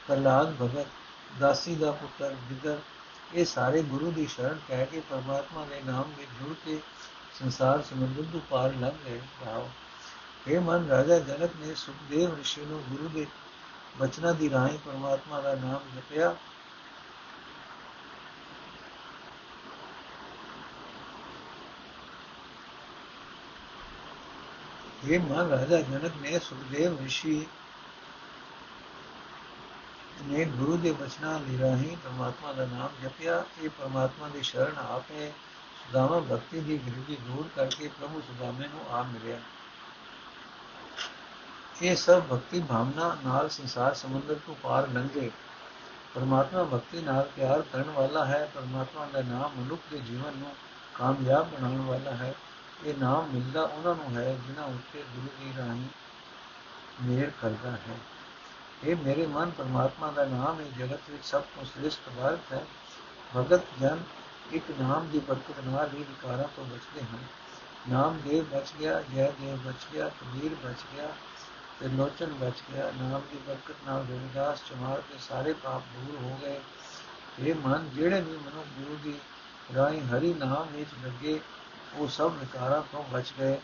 [0.08, 0.88] ਪ੍ਰਲਾਦ ਭਗਤ
[1.39, 2.80] ਦਾਸੀ ਦਾ ਪੁੱਤਰ ਜਿਗਰ
[3.34, 6.80] ਇਹ ਸਾਰੇ ਗੁਰੂ ਦੀ ਸ਼ਰਨ ਕਹਿ ਕੇ ਪਰਮਾਤਮਾ ਦੇ ਨਾਮ ਵਿੱਚ ਜੁੜ ਕੇ
[7.39, 9.67] ਸੰਸਾਰ ਸਮੁੰਦਰ ਤੋਂ ਪਾਰ ਲੰਘ ਗਏ ਭਾਵ
[10.48, 13.26] ਇਹ ਮਨ ਰਾਜਾ ਜਨਕ ਨੇ ਸੁਖਦੇਵ ਰਿਸ਼ੀ ਨੂੰ ਗੁਰੂ ਦੇ
[14.00, 16.36] ਬਚਨਾਂ ਦੀ ਰਾਹੀਂ ਪਰਮਾਤਮਾ ਦਾ ਨਾਮ ਜਪਿਆ
[25.08, 27.46] ਇਹ ਮਨ ਰਾਜਾ ਜਨਕ ਨੇ ਸੁਖਦੇਵ ਰਿਸ਼ੀ
[30.27, 35.31] ਨੇ ਗੁਰੂ ਦੇ ਬਚਨਾਂ ਦੀ ਰਾਹੀਂ ਪਰਮਾਤਮਾ ਦਾ ਨਾਮ ਜਪਿਆ। ਇਹ ਪਰਮਾਤਮਾ ਦੀ ਸ਼ਰਨ ਆਪੇ
[35.75, 39.39] ਸੁਦਾਮਾ ਭਗਤੀ ਦੀ ਗਿਰਦੀ ਦੂਰ ਕਰਕੇ ਪ੍ਰਭੂ ਸੁਦਾਮੇ ਨੂੰ ਆ ਮਿਲਿਆ।
[41.81, 45.31] ਇਹ ਸਭ ਭਗਤੀ ਭਾਵਨਾ ਨਾਲ ਸੰਸਾਰ ਸਮੁੰਦਰ ਤੋਂ ਪਾਰ ਲੰਘੇ।
[46.15, 50.55] ਪਰਮਾਤਮਾ ਭਗਤੀ ਨਾਲ ਪਿਆਰ ਕਰਨ ਵਾਲਾ ਹੈ। ਪਰਮਾਤਮਾ ਦਾ ਨਾਮ ਮਨੁੱਖ ਦੇ ਜੀਵਨ ਨੂੰ
[50.93, 52.34] ਕਾਮਯਾਬ ਬਣਾਉਣ ਵਾਲਾ ਹੈ।
[52.86, 55.86] ਇਹ ਨਾਮ ਮਿਲਦਾ ਉਹਨਾਂ ਨੂੰ ਹੈ, ਜਿਨ੍ਹਾਂ ਉੱਤੇ ਗੁਰੂ ਦੀ ਰਾਹੀਂ
[57.01, 57.95] ਮੇਰ ਕਰਦਾ ਹੈ।
[58.84, 62.65] ਇਹ ਮੇਰੇ ਮਨ ਪਰਮਾਤਮਾ ਦਾ ਨਾਮ ਹੈ, ਜਗਤ ਵਿੱਚ ਸਭ ਤੋਂ ਸ੍ਰੇਸ਼ਟ ਪਦਾਰਥ ਹੈ।
[63.38, 64.04] ਭਗਤ, ਜਨ
[64.52, 67.20] ਇੱਕ ਨਾਮ ਦੀ ਬਰਕਤ ਨਾਲ ਹੀ ਵਿਕਾਰਾਂ ਤੋਂ ਬਚਦੇ ਹਨ।
[67.89, 71.08] ਨਾਮ ਦੇਵ ਬਚ ਗਿਆ, ਜੈ ਦੇਵ ਬਚ ਗਿਆ, ਕਬੀਰ ਬਚ ਗਿਆ
[71.80, 76.38] ਤੇ ਲੋਚਨ ਬਚ ਗਿਆ, ਨਾਮ ਦੀ ਬਰਕਤ ਨਾਲ ਰਵਿਦਾਸ ਚਮਾਰ ਦੇ ਸਾਰੇ ਪਾਪ ਦੂਰ ਹੋ
[76.41, 76.62] ਗਏ।
[77.39, 79.20] ਇਹ ਮਨ ਜਿਹੜੇ ਵੀ ਮਨੁ ਗੁਰੂ ਦੀ
[79.76, 81.39] ਰਾਹੀਂ ਹਰੀ ਨਾਮ ਵਿੱਚ ਲੱਗੇ,
[81.96, 83.58] ਉਹ ਸਭ ਵਿਕਾਰਾਂ ਤੋਂ ਬਚ ਗਏ।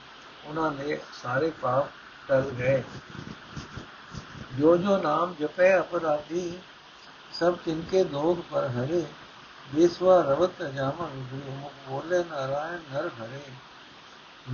[0.45, 1.87] ਉਹਨਾਂ ਦੇ ਸਾਰੇ ਪਾਪ
[2.27, 2.83] ਟਲ ਗਏ।
[4.59, 6.59] ਜੋ ਜੋ ਨਾਮ ਜਪੈ ਅਪਰਾਧੀ,
[7.33, 9.05] ਸਭ ਤਿਨਕੇ ਦੋਗ ਪਰ ਹਰੇ
[9.73, 13.41] ਬੇਸਵਾ ਰਵਤ ਜਾਮਾ ਵਿਗੜੇ ਮੁਖ ਬੋਲੇ ਨਾਰਾਇਣ ਨਰ ਹਰੇ।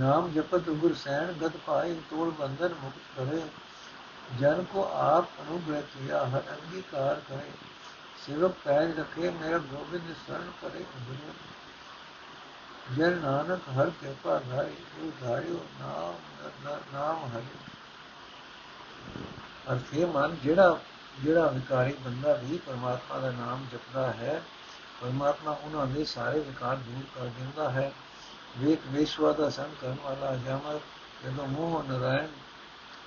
[0.00, 3.42] ਨਾਮ ਜਪਤ ਗੁਰ ਸੈਣ ਗਤ ਪਾਏ ਤੋੜ ਬੰਧਨ ਮੁਕਤ ਕਰੇ।
[4.38, 7.50] ਜਨ ਕੋ ਆਪ ਅਨੁਗ੍ਰਹ ਕੀਆ ਹਰ ਅੰਗੀਕਾਰ ਕਰੇ।
[8.26, 11.32] ਸਿਵਕ ਪੈਜ ਰਖੇ ਮੇਰਾ ਗੋਬਿੰਦ ਸਰਨ ਕਰੇ ਗੁਰੂ
[12.96, 16.14] ਜਨ ਨਾਨਕ ਹਰ ਕਿਰਪਾ ਧਾਈ ਉਹ ਧਾਇਓ ਨਾਮ
[16.64, 17.56] ਨਰ ਨਾਮ ਹਰੀ।
[19.72, 20.80] ਅਰਥੇ ਮਨ, ਜਿਹੜਾ
[21.20, 24.42] ਜਿਹੜਾ ਵਿਕਾਰੀ ਬੰਦਾ ਵੀ ਪਰਮਾਤਮਾ ਦਾ ਨਾਮ ਜਪਦਾ ਹੈ,
[25.00, 27.92] ਪਰਮਾਤਮਾ ਉਹਨਾਂ ਦੇ ਸਾਰੇ ਵਿਕਾਰ ਦੂਰ ਕਰ ਦਿੰਦਾ ਹੈ।
[28.58, 30.80] ਵੇਖ ਵਿਸ਼ਵਾ ਦਾ ਸੰਗ ਕਰਨ ਵਾਲਾ ਜਾਮਰ
[31.24, 32.28] ਜਦੋਂ ਮੋਹ ਨਰਾਇਣ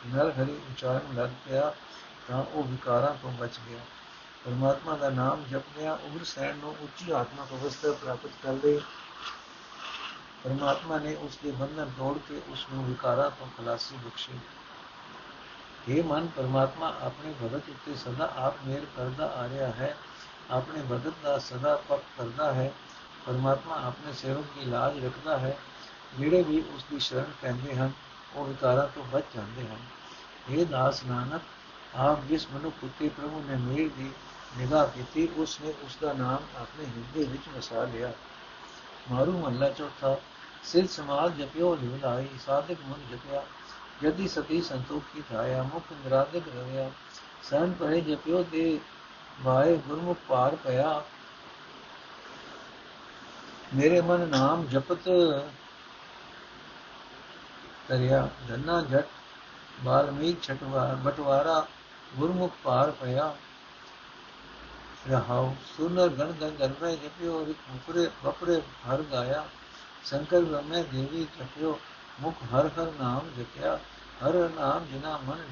[0.07, 1.73] ਨਰ ਹਰੀ ਉਚਾਰਨ ਲੱਗ ਪਿਆ,
[2.27, 3.79] ਤਾਂ ਉਹ ਵਿਕਾਰਾਂ ਤੋਂ ਬਚ ਗਿਆ।
[4.45, 8.81] ਪਰਮਾਤਮਾ ਦਾ ਨਾਮ ਜਪਦਿਆਂ ਉਗਰ ਸੈਣ ਨੂੰ ਉੱਚੀ ਆਤਮਿਕ ਅਵਸਥਾ ਪ੍ਰਾਪਤ ਕਰ ਲਈ।
[10.43, 14.33] ਪਰਮਾਤਮਾ ਨੇ ਉਸ ਦੇ ਬੰਧਨ ਤੋੜ ਕੇ ਉਸ ਨੂੰ ਵਿਕਾਰਾਂ ਤੋਂ ਖਲਾਸੀ ਬਖਸ਼ੀ।
[15.87, 19.95] ਇਹ ਮਨ ਪਰਮਾਤਮਾ ਆਪਣੇ ਭਗਤ ਉੱਤੇ ਸਦਾ ਆਪ ਮੇਰ ਕਰਦਾ ਆ ਰਿਹਾ ਹੈ
[20.51, 22.71] ਆਪਣੇ ਭਗਤ ਦਾ ਸਦਾ ਪੱਕ ਕਰਦਾ ਹੈ
[23.25, 25.57] ਪਰਮਾਤਮਾ ਆਪਣੇ ਸੇਵਕ ਦੀ ਲਾਜ ਰੱਖਦਾ ਹੈ
[26.19, 27.91] ਜਿਹੜੇ ਵੀ ਉਸ ਦੀ ਸ਼ਰਨ ਪੈਂਦੇ ਹਨ
[28.35, 29.77] ਉਹ ਵਿਕਾਰਾਂ ਤੋਂ ਬਚ ਜਾਂਦੇ ਹਨ
[30.49, 31.41] ਇਹ ਦਾਸ ਨਾਨਕ
[31.97, 34.11] ਆਪ ਜਿਸ ਮਨੁੱਖ ਉਤੇ ਪ੍ਰਭੂ ਨੇ ਮੇਰ ਦੀ
[34.57, 38.11] ਨਿਗਾਹ ਕੀਤੀ ਉਸ ਨੇ ਉਸ ਦਾ ਨਾਮ ਆਪਣੇ ਹਿਰਦੇ ਵਿੱਚ ਵਸਾ ਲਿਆ
[39.09, 40.15] ਮਾਰੂ ਮਹੱਲਾ ਚੌਥਾ
[40.63, 43.43] ਸਿਰ ਸਮਾਜ ਜਪਿਓ ਲਿਵਲਾਈ ਸਾਧਕ ਮਨ ਜਪਿਆ
[44.01, 46.91] ਜਦੀ ਸਤੀ ਸੰਤੋਖੀ ਥਾਇਆ ਮੁਖ ਨਿਰਾਦਕ ਰਵਿਆ
[47.43, 48.79] ਸਨ ਪਰੇ ਜਪਿਓ ਦੇ
[49.41, 51.03] ਵਾਏ ਗੁਰਮੁਖ ਪਾਰ ਪਿਆ
[53.75, 55.09] ਮੇਰੇ ਮਨ ਨਾਮ ਜਪਤ
[57.89, 59.07] ਕਰਿਆ ਧੰਨਾ ਜਟ
[59.83, 61.65] ਬਾਲਮੀਕ ਛਟਵਾਰ ਬਟਵਾਰਾ,
[62.15, 63.35] ਗੁਰਮੁਖ ਪਾਰ ਪਿਆ
[65.09, 69.45] ਰਹਾਉ, ਸੁਨਰ ਗਣ ਗਣ ਗਰਭੈ ਜਪਿਓ ਰਿਕ ਮੁਕਰੇ ਬਪਰੇ ਹਰ ਗਾਇਆ।
[70.05, 71.79] ਸ਼ੰਕਰ ਬ੍ਰਹਮੇ ਦੇਵੀ ਜਪਿਓ
[72.19, 73.75] ਮੁਖ ਹਰ ਹਰ ਨਾਮ ਜਪਿਆ,
[74.21, 75.43] ਹਰ ਨਾਮ ਜਿਨਾ ਮਨ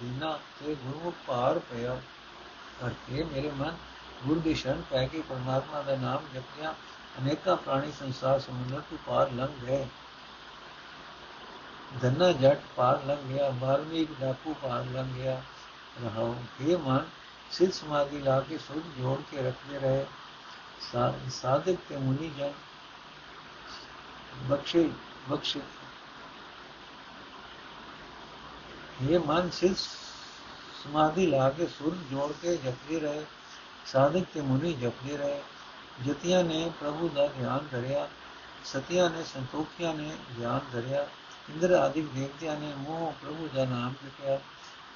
[0.00, 2.00] ਦੀਨਾ ਤੇ ਗੁਰਮੁਖ ਪਾਰ ਪਿਆ।
[2.80, 3.76] ਕਰਕੇ ਮੇਰੇ ਮਨ,
[4.26, 6.74] ਗੁਰ ਦੀ ਸ਼ਰਨ ਪੈ ਕੇ ਪਰਮਾਤਮਾ ਦਾ ਨਾਮ ਜਪਿਆ,
[7.18, 9.86] ਅਨੇਕਾਂ ਪ੍ਰਾਣੀ ਸੰਸਾਰ ਸਮੁੰਦਰ ਤੋਂ ਪਾਰ ਲੰਘ ਗਏ।
[12.02, 15.42] ਧੰਨਾ ਜਟ ਪਾਰ ਲੰਘ ਗਿਆ, ਬਾਲਮੀਕ ਡਾਕੂ ਪਾਰ ਲੰਘ ਗਿਆ।
[16.04, 17.04] ਰਹਾਉ ਇਹ ਮਨ,
[17.50, 20.06] ਸਿੱਧ ਸਮਾਧੀ ਲਾ ਕੇ ਸੁਧ ਜੋੜ ਕੇ ਰੱਖਦੇ ਰਹੇ।
[21.30, 22.52] ਸਾਧਕ ਤੇ ਮੁਨੀ ਜਨ
[24.44, 24.88] ਬਖਸ਼ੇ
[25.28, 25.60] ਬਖਸ਼ੇ।
[29.00, 29.74] ਇਹ ਮਨ ਸਿੱਧ
[30.84, 33.24] ਸਮਾਧੀ ਲਾ ਕੇ ਸੁਰ ਜੋੜ ਕੇ ਜਪਦੇ ਰਹੇ,
[33.86, 35.42] ਸਾਧਕ ਤੇ ਮੁਨੀ ਜਪਦੇ ਰਹੇ।
[36.04, 38.08] ਜਤਿਆਂ ਨੇ ਪ੍ਰਭੂ ਦਾ ਧਿਆਨ ਧਰਿਆ,
[38.64, 41.06] ਸਤਿਆਂ ਨੇ ਸੰਤੋਖਿਆਂ ਨੇ ਧਿਆਨ ਧਰਿਆ,
[41.50, 44.38] ਇੰਦਰ ਆਦਿ ਦੇਵਤਿਆਂ ਨੇ ਮੋਹ ਪ੍ਰਭੂ ਦਾ ਨਾਮ ਜਪਿਆ।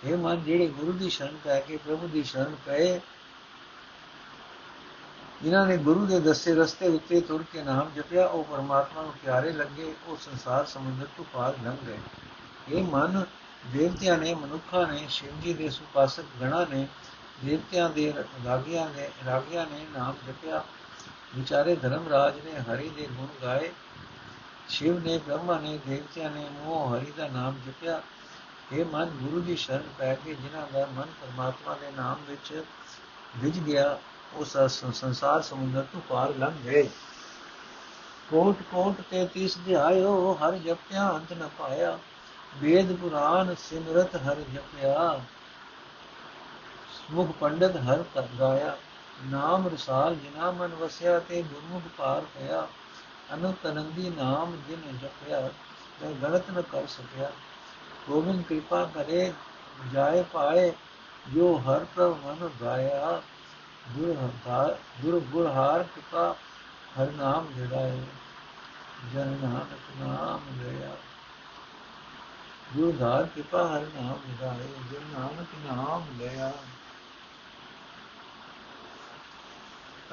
[0.04, 3.00] ਇਹ ਮਨ ਜਿਹੜੇ ਗੁਰੂ ਦੀ ਸ਼ਰਨ ਪੈ ਕੇ ਪ੍ਰਭੂ ਦੀ ਸ਼ਰਨ ਪਏ,
[5.42, 9.52] ਜਿਨ੍ਹਾਂ ਨੇ ਗੁਰੂ ਦੇ ਦੱਸੇ ਰਸਤੇ ਉੱਤੇ ਤੁਰ ਕੇ ਨਾਮ ਜਪਿਆ, ਉਹ ਪਰਮਾਤਮਾ ਨੂੰ ਪਿਆਰੇ
[9.52, 11.98] ਲੱਗੇ, ਉਹ ਸੰਸਾਰ ਸਮੁੰਦਰ ਤੋਂ ਪਾਰ ਲੰਘ ਗਏ।
[12.68, 13.24] ਇਹ ਮਨ
[13.66, 16.86] ਦੇਵਤਿਆਂ ਨੇ, ਮਨੁੱਖਾਂ ਨੇ ਸ਼ਿਵ ਜੀ ਦੇ ਸੁਪਾਸਕ ਗਣਾ ਨੇ,
[17.44, 18.12] ਦੇਵਤਿਆਂ ਦੇ
[18.44, 20.64] ਰਾਗੀਆਂ ਨੇ ਰਾਗੀਆਂ ਨੇ ਨਾਮ ਜਪਿਆ।
[21.36, 23.70] ਵਿਚਾਰੇ ਧਰਮਰਾਜ ਨੇ ਹਰੀ ਦੇ ਗੁਣ ਗਾਏ।
[24.68, 28.02] ਸ਼ਿਵ ਨੇ, ਬ੍ਰਹਮਾ ਨੇ, ਦੇਵਤਿਆਂ ਨੇ ਮੋਹ ਹਰੀ ਦਾ ਨਾਮ ਜਪਿਆ।
[28.72, 32.64] ਇਹ ਮਨ ਗੁਰੂ ਦੀ ਸ਼ਰਨ ਪੈ ਕੇ, ਜਿਨ੍ਹਾਂ ਦਾ ਮਨ ਪਰਮਾਤਮਾ ਦੇ ਨਾਮ ਵਿੱਚ
[33.36, 33.98] ਵਿਜ ਗਿਆ,
[34.34, 34.56] ਉਸ
[34.92, 36.88] ਸੰਸਾਰ ਸਮੁੰਦਰ ਤੋਂ ਪਾਰ ਲੰਘ ਗਏ।
[38.30, 41.98] ਕੋਟ ਕੋਟ ਤੇ ਤੀਸ ਧਿਆਇਓ ਹਰ ਜਪਿਆ ਅੰਤ ਨ ਪਾਇਆ।
[42.60, 45.20] ਵੇਦ ਪੁਰਾਨ ਸਿਮਰਤ ਹਰ ਜਪਿਆ
[47.10, 48.76] ਮੁਖ ਪੰਡਤ ਹਰ ਕਰ ਗਾਇਆ,
[49.24, 52.66] ਨਾਮ ਰਸਾਲ ਜਿਨਾ ਮਨ ਵਸਿਆ ਤੇ ਗੁਰਮੁਖ ਪਾਰ ਪਿਆ,
[53.34, 55.40] ਅਨੰਤ ਅਨੰਦੀ ਨਾਮ ਜਿਨ ਜਪਿਆ
[56.00, 57.30] ਤੇ ਗਲਤ ਨ ਕਰ ਸਕਿਆ।
[58.08, 59.32] ਗੋਬਿੰਦ ਕਿਰਪਾ ਕਰੇ,
[59.92, 60.72] ਜਾਏ ਪਾਏ
[61.34, 63.22] ਜੋ ਹਰ ਪ੍ਰਭ ਮਨ ਗਾਇਆ,
[63.92, 66.34] ਗੁਰ ਹਰ ਗੁਰ ਗੁਰ ਹਾਰ ਕਿਰਪਾ
[66.98, 68.00] ਹਰ ਨਾਮ ਜੜਾਏ।
[69.14, 70.96] ਜਨ ਨਾਨਕ ਨਾਮ ਲਿਆ
[72.72, 76.52] ਗੁਰ ਧਾਰ ਕਿਰਪਾ ਹਰ ਨਾਮ ਜੜਾਏ ਜਨ ਨਾਨਕ ਨਾਮ ਲਿਆ।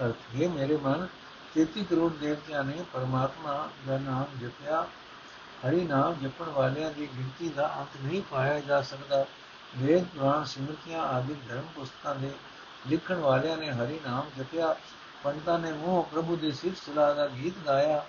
[0.06, 1.08] ਅਰਥ ਇਹ, ਮੇਰੇ ਮਨ
[1.54, 4.88] 33 ਕਰੋੜ ਦੇਵਤਿਆਂ ਨੇ ਪਰਮਾਤਮਾ ਦਾ ਨਾਮ ਜਪਿਆ।
[5.68, 9.26] ਹਰੀ ਨਾਮ ਜਪਣ ਵਾਲਿਆਂ ਦੀ ਗਿਣਤੀ ਦਾ ਅੰਤ ਨਹੀਂ ਪਾਇਆ ਜਾ ਸਕਦਾ।
[9.78, 12.32] ਵੇਦ, ਪੁਰਾਣ, ਸਿਮਰਤੀਆਂ ਆਦਿ ਧਰਮ ਪੁਸਤਕਾਂ ਦੇ
[12.88, 14.76] ਲਿਖਣ ਵਾਲਿਆਂ ਨੇ ਹਰੀ ਨਾਮ ਜਪਿਆ।
[15.24, 18.06] ਪੰਡਤਾਂ ਨੇ ਮੋਹ ਪ੍ਰਭੂ ਦੇ ਸਿਫਤ ਸਲਾਹ ਦਾ ਗੀਤ ਗਾਇਆ।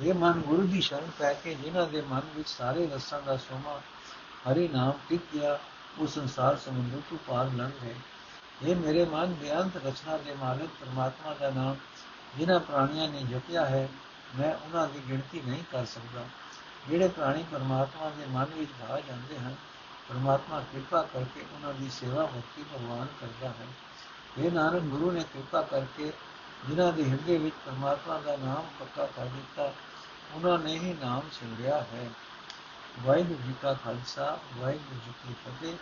[0.00, 3.80] ਇਹ ਮਨ ਗੁਰੂ ਦੀ ਸ਼ਰਨ ਪੈ ਕੇ ਜਿਨ੍ਹਾਂ ਦੇ ਮਨ ਵਿੱਚ ਸਾਰੇ ਰਸਾਂ ਦਾ ਸੋਮਾ
[4.50, 5.58] ਹਰੀ ਨਾਮ ਟਿਕ ਗਿਆ,
[5.98, 7.94] ਉਹ ਸੰਸਾਰ ਸਮੁੰਦਰ ਤੋਂ ਪਾਰ ਲੰਘ ਗਏ।
[8.62, 11.76] ਇਹ ਮੇਰੇ ਮਨ ਬਿਆੰਤ ਰਚਨਾ ਦੇ ਮਾਲਕ ਪਰਮਾਤਮਾ ਦਾ ਨਾਮ
[12.38, 13.88] ਜਿਨ੍ਹਾਂ ਪ੍ਰਾਣੀਆਂ ਨੇ ਜਪਿਆ ਹੈ,
[14.38, 16.24] ਮੈਂ ਉਹਨਾਂ ਦੀ ਗਿਣਤੀ ਨਹੀਂ ਕਰ ਸਕਦਾ।
[16.88, 19.54] ਜਿਹੜੇ ਪ੍ਰਾਣੀ ਪਰਮਾਤਮਾ ਦੇ ਮਨ ਵਿੱਚ ਭਾ ਜਾਂਦੇ ਹਨ,
[20.08, 23.66] ਪਰਮਾਤਮਾ ਕਿਰਪਾ ਕਰਕੇ ਉਹਨਾਂ ਦੀ ਸੇਵਾ ਭਗਤੀ ਭਗਵਾਨ ਕਰਦਾ ਹੈ।
[24.38, 26.12] ਇਹ ਨਾਨਕ, ਗੁਰੂ ਨੇ ਕਿਰਪਾ ਕਰਕੇ
[26.64, 29.72] ਜਿਨ੍ਹਾਂ ਦੇ ਹਿਰਦੇ ਵਿੱਚ ਪਰਮਾਤਮਾ ਦਾ ਨਾਮ ਪੱਕਾ ਕਰ ਦਿੱਤਾ,
[30.34, 32.10] ਉਹਨਾਂ ਨੇ ਹੀ ਨਾਮ ਸਿਮਰਿਆ ਹੈ।
[33.02, 35.76] ਵਾਹਿਗੁਰੂ ਜੀ ਕਾ ਖਾਲਸਾ, ਵਾਹਿਗੁਰੂ ਜੀ ਕੀ ਫਤਿਹ।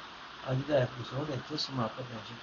[0.51, 2.35] ਅੱਜ ਦਾ ਐਪੀਸੋਡ ਇੱਥੇ ਸਮਾਪਤ ਹੈ ਜੀ।